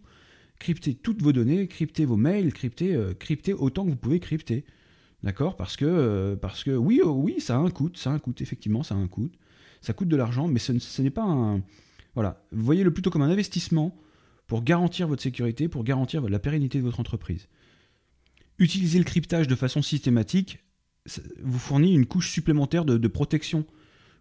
cryptez 0.58 0.94
toutes 0.94 1.22
vos 1.22 1.32
données, 1.32 1.66
cryptez 1.68 2.04
vos 2.04 2.16
mails, 2.16 2.52
cryptez, 2.52 2.94
euh, 2.94 3.14
autant 3.58 3.84
que 3.84 3.90
vous 3.90 3.96
pouvez 3.96 4.20
crypter. 4.20 4.64
D'accord? 5.22 5.56
Parce 5.56 5.76
que, 5.76 5.84
euh, 5.84 6.36
parce 6.36 6.62
que 6.62 6.70
oui, 6.70 7.00
oh, 7.02 7.10
oui, 7.10 7.40
ça 7.40 7.56
a 7.56 7.58
un 7.58 7.70
coût, 7.70 7.90
ça 7.94 8.10
a 8.10 8.14
un 8.14 8.18
coût, 8.18 8.34
effectivement, 8.40 8.82
ça 8.82 8.94
a 8.94 8.98
un 8.98 9.08
coût. 9.08 9.30
Ça 9.80 9.92
coûte 9.92 10.08
de 10.08 10.16
l'argent, 10.16 10.48
mais 10.48 10.58
ce, 10.58 11.02
n'est 11.02 11.10
pas 11.10 11.24
un. 11.24 11.62
Voilà. 12.14 12.44
Voyez-le 12.52 12.92
plutôt 12.92 13.10
comme 13.10 13.22
un 13.22 13.30
investissement 13.30 13.96
pour 14.46 14.62
garantir 14.62 15.06
votre 15.06 15.22
sécurité, 15.22 15.68
pour 15.68 15.84
garantir 15.84 16.22
la 16.28 16.38
pérennité 16.38 16.78
de 16.78 16.84
votre 16.84 17.00
entreprise. 17.00 17.48
Utiliser 18.58 18.98
le 18.98 19.04
cryptage 19.04 19.46
de 19.46 19.54
façon 19.54 19.82
systématique 19.82 20.58
vous 21.42 21.58
fournit 21.58 21.94
une 21.94 22.06
couche 22.06 22.30
supplémentaire 22.30 22.84
de, 22.84 23.08
protection 23.08 23.64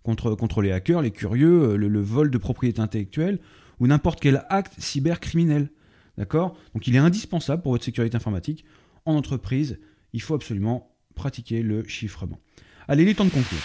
contre, 0.03 0.35
contre 0.35 0.61
les 0.61 0.71
hackers, 0.71 1.01
les 1.01 1.11
curieux, 1.11 1.75
le, 1.75 1.87
le 1.87 2.01
vol 2.01 2.29
de 2.29 2.37
propriété 2.37 2.79
intellectuelle 2.79 3.39
ou 3.79 3.87
n'importe 3.87 4.19
quel 4.19 4.45
acte 4.49 4.73
cybercriminel. 4.77 5.69
D'accord? 6.17 6.57
Donc 6.73 6.87
il 6.87 6.95
est 6.95 6.99
indispensable 6.99 7.61
pour 7.61 7.71
votre 7.71 7.83
sécurité 7.83 8.15
informatique. 8.15 8.63
En 9.05 9.15
entreprise, 9.15 9.79
il 10.13 10.21
faut 10.21 10.35
absolument 10.35 10.95
pratiquer 11.15 11.61
le 11.61 11.87
chiffrement. 11.87 12.39
Allez, 12.87 13.03
il 13.03 13.09
est 13.09 13.15
temps 13.15 13.25
de 13.25 13.29
conclure. 13.29 13.59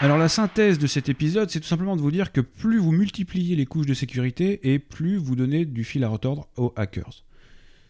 Alors 0.00 0.16
la 0.16 0.28
synthèse 0.28 0.78
de 0.78 0.86
cet 0.86 1.08
épisode, 1.08 1.50
c'est 1.50 1.60
tout 1.60 1.66
simplement 1.66 1.96
de 1.96 2.00
vous 2.00 2.12
dire 2.12 2.30
que 2.30 2.40
plus 2.40 2.78
vous 2.78 2.92
multipliez 2.92 3.56
les 3.56 3.66
couches 3.66 3.86
de 3.86 3.94
sécurité 3.94 4.72
et 4.72 4.78
plus 4.78 5.16
vous 5.16 5.34
donnez 5.34 5.64
du 5.64 5.82
fil 5.82 6.04
à 6.04 6.08
retordre 6.08 6.48
aux 6.56 6.72
hackers. 6.76 7.24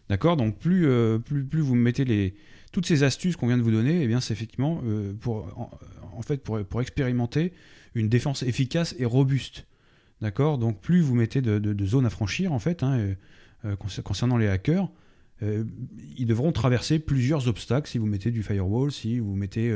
D'accord 0.09 0.37
Donc 0.37 0.57
plus, 0.57 0.87
euh, 0.87 1.19
plus, 1.19 1.45
plus 1.45 1.61
vous 1.61 1.75
mettez 1.75 2.03
les, 2.03 2.33
toutes 2.71 2.87
ces 2.87 3.03
astuces 3.03 3.35
qu'on 3.35 3.47
vient 3.47 3.57
de 3.57 3.63
vous 3.63 3.71
donner, 3.71 4.01
eh 4.01 4.07
bien 4.07 4.19
c'est 4.19 4.33
effectivement 4.33 4.81
euh, 4.85 5.13
pour, 5.13 5.47
en, 6.13 6.21
fait 6.23 6.43
pour, 6.43 6.81
expérimenter 6.81 7.53
une 7.93 8.09
défense 8.09 8.41
efficace 8.43 8.95
et 8.97 9.05
robuste. 9.05 9.65
D'accord 10.19 10.57
Donc 10.57 10.81
plus 10.81 11.01
vous 11.01 11.15
mettez 11.15 11.41
de, 11.41 11.85
zones 11.85 12.07
à 12.07 12.09
franchir, 12.09 12.51
en 12.51 12.59
fait, 12.59 12.83
hein, 12.83 13.15
euh, 13.65 13.75
concernant 13.75 14.37
les 14.37 14.47
hackers, 14.47 14.89
ils 15.41 16.25
devront 16.25 16.51
traverser 16.51 16.99
plusieurs 16.99 17.47
obstacles 17.47 17.89
si 17.89 17.97
vous 17.97 18.05
mettez 18.05 18.29
du 18.29 18.43
firewall, 18.43 18.91
si 18.91 19.19
vous 19.19 19.37
mettez, 19.37 19.73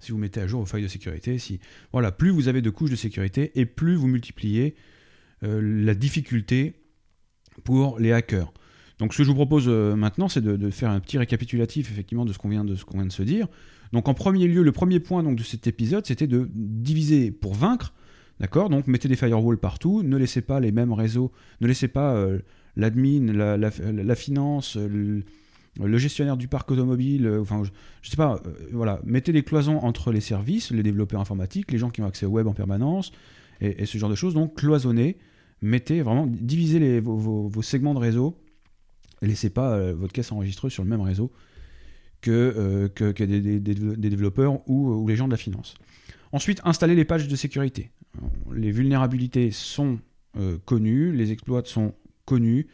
si 0.00 0.10
vous 0.10 0.18
mettez 0.18 0.40
à 0.40 0.48
jour 0.48 0.58
vos 0.58 0.66
failles 0.66 0.82
de 0.82 0.88
sécurité. 0.88 1.38
Si... 1.38 1.60
Voilà, 1.92 2.10
plus 2.10 2.30
vous 2.30 2.48
avez 2.48 2.60
de 2.60 2.70
couches 2.70 2.90
de 2.90 2.96
sécurité 2.96 3.52
et 3.54 3.66
plus 3.66 3.94
vous 3.94 4.08
multipliez 4.08 4.74
la 5.42 5.94
difficulté 5.94 6.74
pour 7.62 8.00
les 8.00 8.10
hackers. 8.10 8.52
Donc 8.98 9.12
ce 9.12 9.18
que 9.18 9.24
je 9.24 9.28
vous 9.28 9.34
propose 9.34 9.68
maintenant, 9.68 10.28
c'est 10.28 10.40
de, 10.40 10.70
faire 10.70 10.90
un 10.90 11.00
petit 11.00 11.18
récapitulatif 11.18 11.90
effectivement 11.90 12.24
de 12.24 12.32
ce 12.32 12.38
qu'on 12.38 12.48
vient, 12.48 12.64
de, 12.64 12.74
vient 12.94 13.06
de 13.06 13.12
se 13.12 13.22
dire. 13.22 13.46
Donc 13.92 14.08
en 14.08 14.14
premier 14.14 14.46
lieu, 14.46 14.62
le 14.62 14.72
premier 14.72 15.00
point 15.00 15.22
donc, 15.22 15.36
de 15.36 15.42
cet 15.42 15.66
épisode, 15.66 16.06
c'était 16.06 16.26
de 16.26 16.48
diviser 16.54 17.30
pour 17.30 17.54
vaincre 17.54 17.92
D'accord? 18.40 18.68
Donc 18.68 18.86
mettez 18.86 19.08
des 19.08 19.16
firewalls 19.16 19.58
partout, 19.58 20.02
ne 20.02 20.16
laissez 20.16 20.42
pas 20.42 20.60
les 20.60 20.70
mêmes 20.70 20.92
réseaux, 20.92 21.32
ne 21.60 21.66
laissez 21.66 21.88
pas 21.88 22.14
euh, 22.14 22.40
l'admin, 22.76 23.32
la, 23.32 24.14
finance, 24.14 24.76
le, 24.76 25.22
gestionnaire 25.96 26.36
du 26.36 26.46
parc 26.46 26.70
automobile, 26.70 27.26
euh, 27.26 27.40
enfin 27.40 27.62
je, 28.02 28.10
sais 28.10 28.16
pas, 28.16 28.40
euh, 28.46 28.50
voilà, 28.72 29.00
mettez 29.04 29.32
des 29.32 29.42
cloisons 29.42 29.78
entre 29.78 30.12
les 30.12 30.20
services, 30.20 30.70
les 30.70 30.82
développeurs 30.82 31.20
informatiques, 31.20 31.72
les 31.72 31.78
gens 31.78 31.88
qui 31.88 32.02
ont 32.02 32.06
accès 32.06 32.26
au 32.26 32.30
web 32.30 32.46
en 32.46 32.52
permanence, 32.52 33.10
et, 33.62 33.86
ce 33.86 33.96
genre 33.96 34.10
de 34.10 34.14
choses. 34.14 34.34
Donc 34.34 34.56
cloisonnez, 34.56 35.16
mettez 35.62 36.02
vraiment, 36.02 36.26
divisez 36.26 37.00
vos, 37.00 37.50
segments 37.62 37.94
de 37.94 38.00
réseau, 38.00 38.36
laissez 39.22 39.50
pas 39.50 39.92
votre 39.92 40.12
caisse 40.12 40.32
enregistreuse 40.32 40.72
sur 40.72 40.82
le 40.82 40.88
même 40.90 41.00
réseau 41.00 41.32
que, 42.20 42.90
que, 42.94 43.24
des, 43.24 43.60
développeurs 43.60 44.68
ou, 44.68 44.90
ou 44.90 45.08
les 45.08 45.16
gens 45.16 45.26
de 45.26 45.32
la 45.32 45.36
finance. 45.36 45.74
Ensuite, 46.32 46.60
installez 46.64 46.94
les 46.94 47.04
pages 47.04 47.28
de 47.28 47.36
sécurité 47.36 47.90
les 48.52 48.70
vulnérabilités 48.70 49.50
sont 49.50 49.98
euh, 50.36 50.58
connues, 50.64 51.12
les 51.12 51.32
exploits 51.32 51.62
sont 51.64 51.94
connus. 52.24 52.66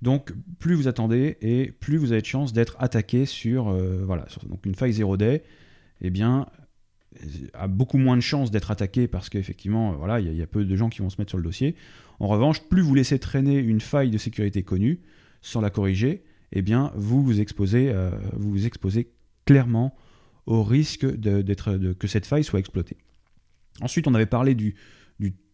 Donc 0.00 0.32
plus 0.58 0.74
vous 0.74 0.88
attendez 0.88 1.36
et 1.40 1.70
plus 1.70 1.96
vous 1.96 2.12
avez 2.12 2.22
de 2.22 2.26
chances 2.26 2.52
d'être 2.52 2.76
attaqué 2.80 3.24
sur, 3.24 3.68
euh, 3.68 4.04
donc 4.48 4.66
une 4.66 4.74
faille 4.74 4.92
0 4.92 5.16
day, 5.16 5.44
eh 6.00 6.10
bien, 6.10 6.46
a 7.54 7.68
beaucoup 7.68 7.98
moins 7.98 8.16
de 8.16 8.22
chances 8.22 8.50
d'être 8.50 8.70
attaqué 8.70 9.06
parce 9.06 9.28
qu'effectivement, 9.28 9.92
voilà, 9.92 10.18
il 10.18 10.34
y, 10.34 10.42
a 10.42 10.46
peu 10.46 10.64
de 10.64 10.76
gens 10.76 10.88
qui 10.88 11.02
vont 11.02 11.10
se 11.10 11.20
mettre 11.20 11.30
sur 11.30 11.38
le 11.38 11.44
dossier. 11.44 11.76
En 12.18 12.26
revanche, 12.26 12.62
plus 12.68 12.82
vous 12.82 12.94
laissez 12.94 13.18
traîner 13.18 13.58
une 13.58 13.80
faille 13.80 14.10
de 14.10 14.18
sécurité 14.18 14.62
connue 14.62 15.00
sans 15.42 15.60
la 15.60 15.70
corriger, 15.70 16.22
eh 16.52 16.62
bien, 16.62 16.92
vous 16.94 17.22
vous 17.22 17.40
exposez, 17.40 17.90
euh, 17.90 18.10
vous, 18.34 18.50
vous 18.50 18.66
exposez 18.66 19.12
clairement 19.44 19.94
au 20.46 20.62
risque 20.62 21.06
que 21.20 22.06
cette 22.06 22.26
faille 22.26 22.44
soit 22.44 22.58
exploitée. 22.58 22.96
Ensuite, 23.80 24.06
on 24.06 24.14
avait 24.14 24.26
parlé 24.26 24.54
du, 24.54 24.74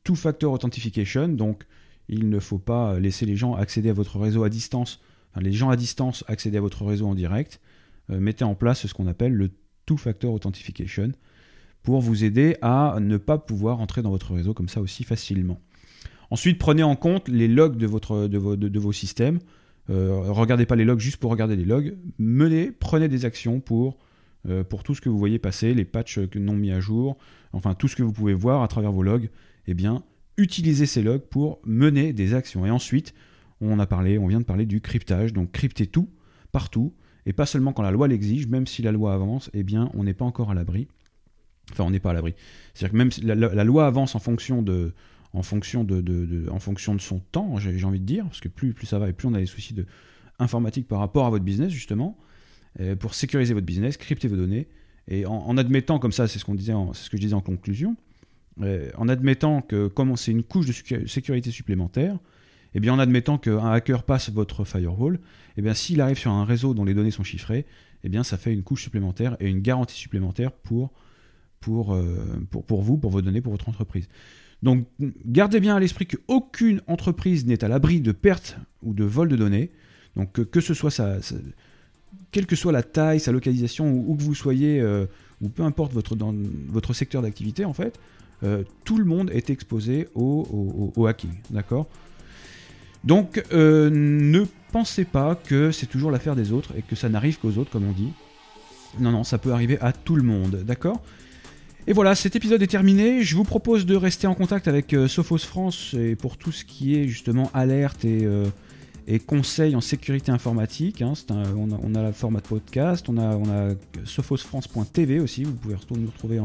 two-factor 0.05 0.53
authentication, 0.53 1.29
donc 1.29 1.65
il 2.09 2.31
ne 2.31 2.39
faut 2.39 2.59
pas 2.59 2.99
laisser 2.99 3.27
les 3.27 3.37
gens 3.37 3.55
accéder 3.55 3.91
à 3.91 3.93
votre 3.93 4.19
réseau 4.19 4.43
à 4.43 4.49
distance, 4.49 5.03
les 5.39 5.53
gens 5.53 5.69
à 5.69 5.77
distance 5.77 6.25
accéder 6.29 6.57
à 6.57 6.63
votre 6.63 6.87
réseau 6.87 7.07
en 7.07 7.15
direct. 7.15 7.61
Euh, 8.11 8.19
mettez 8.19 8.45
en 8.45 8.55
place 8.55 8.87
ce 8.87 8.95
qu'on 8.95 9.07
appelle 9.07 9.35
le 9.35 9.51
two-factor 9.85 10.33
authentication 10.33 11.13
pour 11.83 12.01
vous 12.01 12.25
aider 12.25 12.57
à 12.63 12.97
ne 13.01 13.19
pas 13.19 13.37
pouvoir 13.37 13.81
entrer 13.81 14.01
dans 14.01 14.11
votre 14.11 14.33
réseau 14.33 14.55
comme 14.55 14.69
ça 14.69 14.81
aussi 14.81 15.05
facilement. 15.05 15.61
Ensuite, 16.31 16.59
prenez 16.59 16.83
en 16.83 16.97
compte 16.97 17.29
les 17.29 17.49
logs 17.49 17.77
de, 17.77 17.87
votre, 17.87 18.29
de, 18.29 18.39
vos, 18.39 18.57
de, 18.57 18.79
vos 18.79 18.93
systèmes. 18.93 19.39
Euh, 19.91 20.21
regardez 20.31 20.67
pas 20.67 20.77
les 20.77 20.85
logs 20.85 21.01
juste 21.01 21.17
pour 21.17 21.31
regarder 21.31 21.57
les 21.57 21.65
logs. 21.65 21.97
Menez, 22.19 22.71
prenez 22.73 23.09
des 23.09 23.25
actions 23.25 23.61
pour 23.61 23.99
euh, 24.49 24.63
pour 24.63 24.83
tout 24.83 24.95
ce 24.95 25.01
que 25.01 25.09
vous 25.09 25.19
voyez 25.19 25.39
passer, 25.39 25.75
les 25.75 25.85
patchs 25.85 26.19
non 26.37 26.55
mis 26.55 26.71
à 26.71 26.81
jour, 26.81 27.19
enfin 27.53 27.75
tout 27.75 27.89
ce 27.89 27.97
que 27.97 28.03
vous 28.03 28.13
pouvez 28.13 28.35
voir 28.35 28.63
à 28.63 28.69
travers 28.69 28.93
vos 28.93 29.03
logs, 29.03 29.31
eh 29.67 29.75
bien, 29.75 30.05
utilisez 30.37 30.87
ces 30.87 31.03
logs 31.03 31.23
pour 31.23 31.61
mener 31.65 32.13
des 32.13 32.35
actions. 32.35 32.65
Et 32.65 32.71
ensuite, 32.71 33.15
on 33.61 33.79
a 33.79 33.87
parlé, 33.87 34.19
on 34.19 34.29
vient 34.29 34.41
de 34.41 34.45
parler 34.45 34.65
du 34.65 34.81
cryptage, 34.81 35.33
donc 35.33 35.51
crypter 35.51 35.87
tout, 35.87 36.09
partout, 36.53 36.95
et 37.27 37.33
pas 37.33 37.47
seulement 37.47 37.73
quand 37.73 37.83
la 37.83 37.91
loi 37.91 38.09
l'exige, 38.09 38.47
même 38.47 38.67
si 38.67 38.81
la 38.81 38.93
loi 38.93 39.13
avance, 39.13 39.51
eh 39.55 39.65
bien, 39.65 39.91
on 39.95 40.05
n'est 40.05 40.15
pas 40.15 40.25
encore 40.25 40.51
à 40.51 40.55
l'abri. 40.55 40.89
Enfin, 41.73 41.85
on 41.85 41.91
n'est 41.91 42.01
pas 42.01 42.11
à 42.11 42.15
l'abri. 42.15 42.35
C'est-à-dire 42.73 42.93
que 42.93 42.97
même 42.97 43.11
si 43.11 43.21
la, 43.21 43.65
loi 43.65 43.87
avance 43.87 44.15
en 44.15 44.21
fonction 44.21 44.63
de, 44.63 44.95
en 45.33 45.43
fonction 45.43 45.85
de, 45.85 46.99
son 46.99 47.19
temps, 47.33 47.59
j'ai 47.59 47.85
envie 47.85 48.01
de 48.01 48.05
dire, 48.05 48.25
parce 48.25 48.41
que 48.41 48.49
plus, 48.49 48.75
ça 48.85 48.99
va 48.99 49.09
et 49.09 49.13
plus 49.13 49.29
on 49.29 49.35
a 49.35 49.39
des 49.39 49.47
soucis 49.47 49.75
de 49.75 49.87
informatique 50.39 50.87
par 50.87 51.01
rapport 51.01 51.27
à 51.27 51.31
votre 51.31 51.45
business, 51.45 51.71
justement, 51.71 52.17
euh, 52.81 52.97
pour 52.97 53.15
sécuriser 53.15 53.55
votre 53.55 53.67
business, 53.67 53.97
crypter 53.97 54.29
vos 54.29 54.37
données, 54.37 54.69
et 55.09 55.25
en, 55.27 55.57
admettant, 55.57 55.99
comme 55.99 56.13
ça, 56.13 56.29
c'est 56.29 56.39
ce, 56.39 56.45
qu'on 56.45 56.57
ce 56.59 57.11
que 57.11 57.17
je 57.17 57.23
disais 57.23 57.35
en 57.35 57.41
conclusion, 57.41 57.97
euh, 58.61 58.91
en 58.97 59.09
admettant 59.09 59.63
que, 59.63 59.89
comme 59.89 60.17
c'est 60.17 60.33
une 60.33 60.43
couche 60.43 60.67
de 60.67 61.07
sécurité 61.07 61.51
supplémentaire, 61.51 62.19
eh 62.75 62.81
bien 62.81 62.93
en 62.93 62.99
admettant 62.99 63.39
qu'un 63.39 63.73
hacker 63.73 64.03
passe 64.03 64.31
votre 64.31 64.65
firewall, 64.65 65.15
et 65.15 65.19
eh 65.59 65.63
bien 65.63 65.73
s'il 65.75 66.01
arrive 66.03 66.19
sur 66.19 66.31
un 66.31 66.45
réseau 66.45 66.75
dont 66.75 66.85
les 66.85 66.93
données 66.93 67.11
sont 67.11 67.25
chiffrées, 67.25 67.65
eh 68.05 68.09
bien 68.09 68.23
ça 68.23 68.37
fait 68.37 68.53
une 68.53 68.63
couche 68.63 68.83
supplémentaire 68.83 69.37
et 69.41 69.49
une 69.49 69.61
garantie 69.61 69.97
supplémentaire 69.97 70.53
pour, 70.53 70.93
pour, 71.61 71.95
euh, 71.95 72.47
pour 72.51 72.83
vous, 72.83 72.99
pour 72.99 73.11
vos 73.11 73.23
données, 73.23 73.41
pour 73.41 73.53
votre 73.53 73.69
entreprise. 73.69 74.09
Donc 74.63 74.87
gardez 75.27 75.61
bien 75.61 75.77
à 75.77 75.81
l'esprit 75.81 76.07
qu'aucune 76.07 76.81
entreprise 76.87 77.47
n'est 77.47 77.63
à 77.63 77.69
l'abri 77.69 78.01
de 78.01 78.13
perte 78.13 78.57
ou 78.83 78.93
de 78.93 79.05
vol 79.05 79.29
de 79.29 79.37
données. 79.37 79.71
Donc 80.17 80.33
que, 80.51 80.61
ce 80.61 80.75
soit 80.75 80.91
sa, 80.91 81.19
quelle 82.33 82.47
que 82.47 82.57
soit 82.57 82.73
la 82.73 82.83
taille, 82.83 83.21
sa 83.21 83.31
localisation, 83.31 83.93
où 83.93 84.17
que 84.17 84.23
vous 84.23 84.35
soyez, 84.35 84.81
euh, 84.81 85.07
ou 85.41 85.49
peu 85.49 85.63
importe 85.63 85.93
votre, 85.93 86.17
votre 86.69 86.93
secteur 86.93 87.23
d'activité 87.23 87.65
en 87.65 87.73
fait, 87.73 87.99
euh, 88.43 88.65
tout 88.85 88.99
le 88.99 89.05
monde 89.05 89.31
est 89.33 89.51
exposé 89.51 90.09
au 90.15 91.07
hacking, 91.07 91.35
d'accord? 91.51 91.89
Donc 93.05 93.43
euh, 93.53 93.91
ne 93.91 94.45
pensez 94.73 95.05
pas 95.05 95.35
que 95.35 95.71
c'est 95.71 95.87
toujours 95.87 96.11
l'affaire 96.11 96.37
des 96.37 96.53
autres 96.53 96.73
et 96.77 96.83
que 96.83 96.97
ça 96.97 97.09
n'arrive 97.09 97.39
qu'aux 97.39 97.57
autres 97.59 97.71
comme 97.71 97.89
on 97.89 97.93
dit. 97.93 98.13
Non, 98.99 99.13
non, 99.13 99.25
ça 99.25 99.39
peut 99.39 99.53
arriver 99.53 99.79
à 99.81 99.93
tout 99.93 100.17
le 100.17 100.23
monde, 100.23 100.63
d'accord? 100.67 101.03
Et 101.89 101.95
voilà, 101.95 102.15
cet 102.15 102.37
épisode 102.37 102.63
est 102.63 102.67
terminé. 102.67 103.23
Je 103.23 103.35
vous 103.35 103.45
propose 103.45 103.87
de 103.87 103.97
rester 103.97 104.27
en 104.27 104.35
contact 104.35 104.69
avec 104.69 104.93
euh, 104.93 105.09
Sophos 105.09 105.39
France 105.39 105.95
et 105.99 106.17
pour 106.17 106.37
tout 106.37 106.53
ce 106.53 106.67
qui 106.67 106.95
est 106.95 107.09
justement 107.09 107.51
alerte 107.55 108.05
et, 108.05 108.27
euh, 108.27 108.45
conseils 109.27 109.75
en 109.75 109.81
sécurité 109.81 110.31
informatique. 110.31 111.01
hein. 111.01 111.15
On, 111.31 111.71
a, 111.73 111.81
on 111.83 111.95
a 111.95 112.03
la 112.03 112.13
format 112.13 112.41
de 112.41 112.47
podcast, 112.47 113.09
on 113.09 113.17
a, 113.17 113.71
sophosfrance.tv 114.05 115.19
aussi. 115.19 115.45
Vous 115.45 115.55
pouvez 115.55 115.77
nous 115.93 116.11
retrouver 116.11 116.41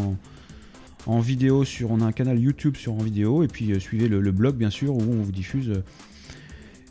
en, 1.08 1.20
vidéo 1.20 1.66
sur. 1.66 1.92
On 1.92 2.00
a 2.00 2.06
un 2.06 2.14
canal 2.14 2.40
YouTube 2.40 2.78
sur 2.78 2.94
en 2.94 3.04
vidéo 3.04 3.44
et 3.44 3.50
puis 3.50 3.74
euh, 3.74 3.82
suivez 3.82 4.08
le, 4.08 4.32
blog 4.32 4.56
bien 4.56 4.70
sûr 4.70 4.96
où 4.96 5.02
on 5.02 5.24
vous 5.24 5.34
diffuse. 5.34 5.74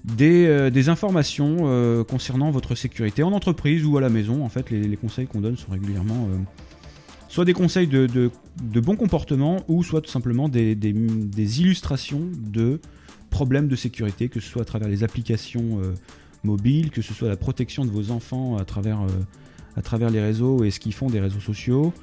des, 0.04 0.88
informations 0.90 2.04
concernant 2.04 2.50
votre 2.50 2.74
sécurité 2.74 3.22
en 3.22 3.32
entreprise 3.32 3.86
ou 3.86 3.96
à 3.96 4.02
la 4.02 4.10
maison. 4.10 4.44
En 4.44 4.50
fait, 4.50 4.68
les, 4.68 4.96
conseils 4.98 5.26
qu'on 5.26 5.40
donne 5.40 5.56
sont 5.56 5.72
régulièrement 5.72 6.28
soit 7.32 7.44
des 7.46 7.54
conseils 7.54 7.86
de, 7.86 8.30
bon 8.80 8.94
comportement 8.94 9.64
ou 9.66 9.82
soit 9.82 10.02
tout 10.02 10.10
simplement 10.10 10.50
des, 10.50 11.60
illustrations 11.60 12.28
de 12.36 12.78
problèmes 13.30 13.68
de 13.68 13.76
sécurité, 13.76 14.28
que 14.28 14.38
ce 14.38 14.50
soit 14.50 14.60
à 14.60 14.66
travers 14.66 14.88
les 14.88 15.02
applications 15.02 15.80
euh, 15.82 15.94
mobiles, 16.44 16.90
que 16.90 17.00
ce 17.00 17.14
soit 17.14 17.30
la 17.30 17.38
protection 17.38 17.86
de 17.86 17.90
vos 17.90 18.10
enfants 18.10 18.58
à 18.58 18.66
travers, 18.66 19.00
euh, 19.00 19.06
à 19.76 19.82
travers 19.82 20.10
les 20.10 20.20
réseaux 20.20 20.62
et 20.62 20.70
ce 20.70 20.78
qu'ils 20.78 20.92
font 20.92 21.08
des 21.08 21.20
réseaux 21.20 21.40
sociaux. 21.40 21.94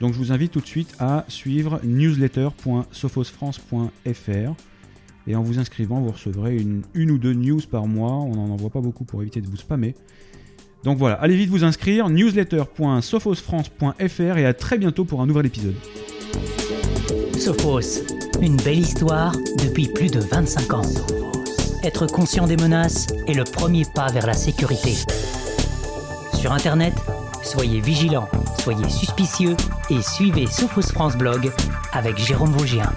Donc 0.00 0.14
je 0.14 0.18
vous 0.18 0.32
invite 0.32 0.50
tout 0.50 0.60
de 0.60 0.66
suite 0.66 0.96
à 0.98 1.24
suivre 1.28 1.78
newsletter.sophosfrance.fr 1.84 4.54
et 5.28 5.36
en 5.36 5.44
vous 5.44 5.60
inscrivant, 5.60 6.00
vous 6.00 6.10
recevrez 6.10 6.56
une, 6.56 6.82
une 6.94 7.12
ou 7.12 7.18
deux 7.18 7.34
news 7.34 7.60
par 7.70 7.86
mois. 7.86 8.14
On 8.14 8.34
n'en 8.34 8.50
envoie 8.50 8.70
pas 8.70 8.80
beaucoup 8.80 9.04
pour 9.04 9.22
éviter 9.22 9.40
de 9.40 9.46
vous 9.46 9.58
spammer. 9.58 9.94
Donc 10.84 10.98
voilà, 10.98 11.16
allez 11.16 11.34
vite 11.36 11.50
vous 11.50 11.64
inscrire, 11.64 12.08
newsletter.sophosfrance.fr 12.08 14.38
et 14.38 14.46
à 14.46 14.54
très 14.54 14.78
bientôt 14.78 15.04
pour 15.04 15.20
un 15.20 15.26
nouvel 15.26 15.46
épisode. 15.46 15.74
Sophos, 17.38 18.02
une 18.40 18.56
belle 18.56 18.78
histoire 18.80 19.32
depuis 19.62 19.86
plus 19.88 20.10
de 20.10 20.20
25 20.20 20.74
ans. 20.74 20.82
Être 21.84 22.06
conscient 22.06 22.46
des 22.46 22.56
menaces 22.56 23.08
est 23.26 23.34
le 23.34 23.42
premier 23.44 23.84
pas 23.94 24.10
vers 24.12 24.26
la 24.26 24.34
sécurité. 24.34 24.94
Sur 26.34 26.52
Internet, 26.52 26.94
soyez 27.42 27.80
vigilants, 27.80 28.28
soyez 28.60 28.88
suspicieux 28.88 29.56
et 29.90 30.00
suivez 30.02 30.46
Sophos 30.46 30.82
France 30.82 31.16
Blog 31.16 31.50
avec 31.92 32.16
Jérôme 32.18 32.52
Vaugien. 32.52 32.92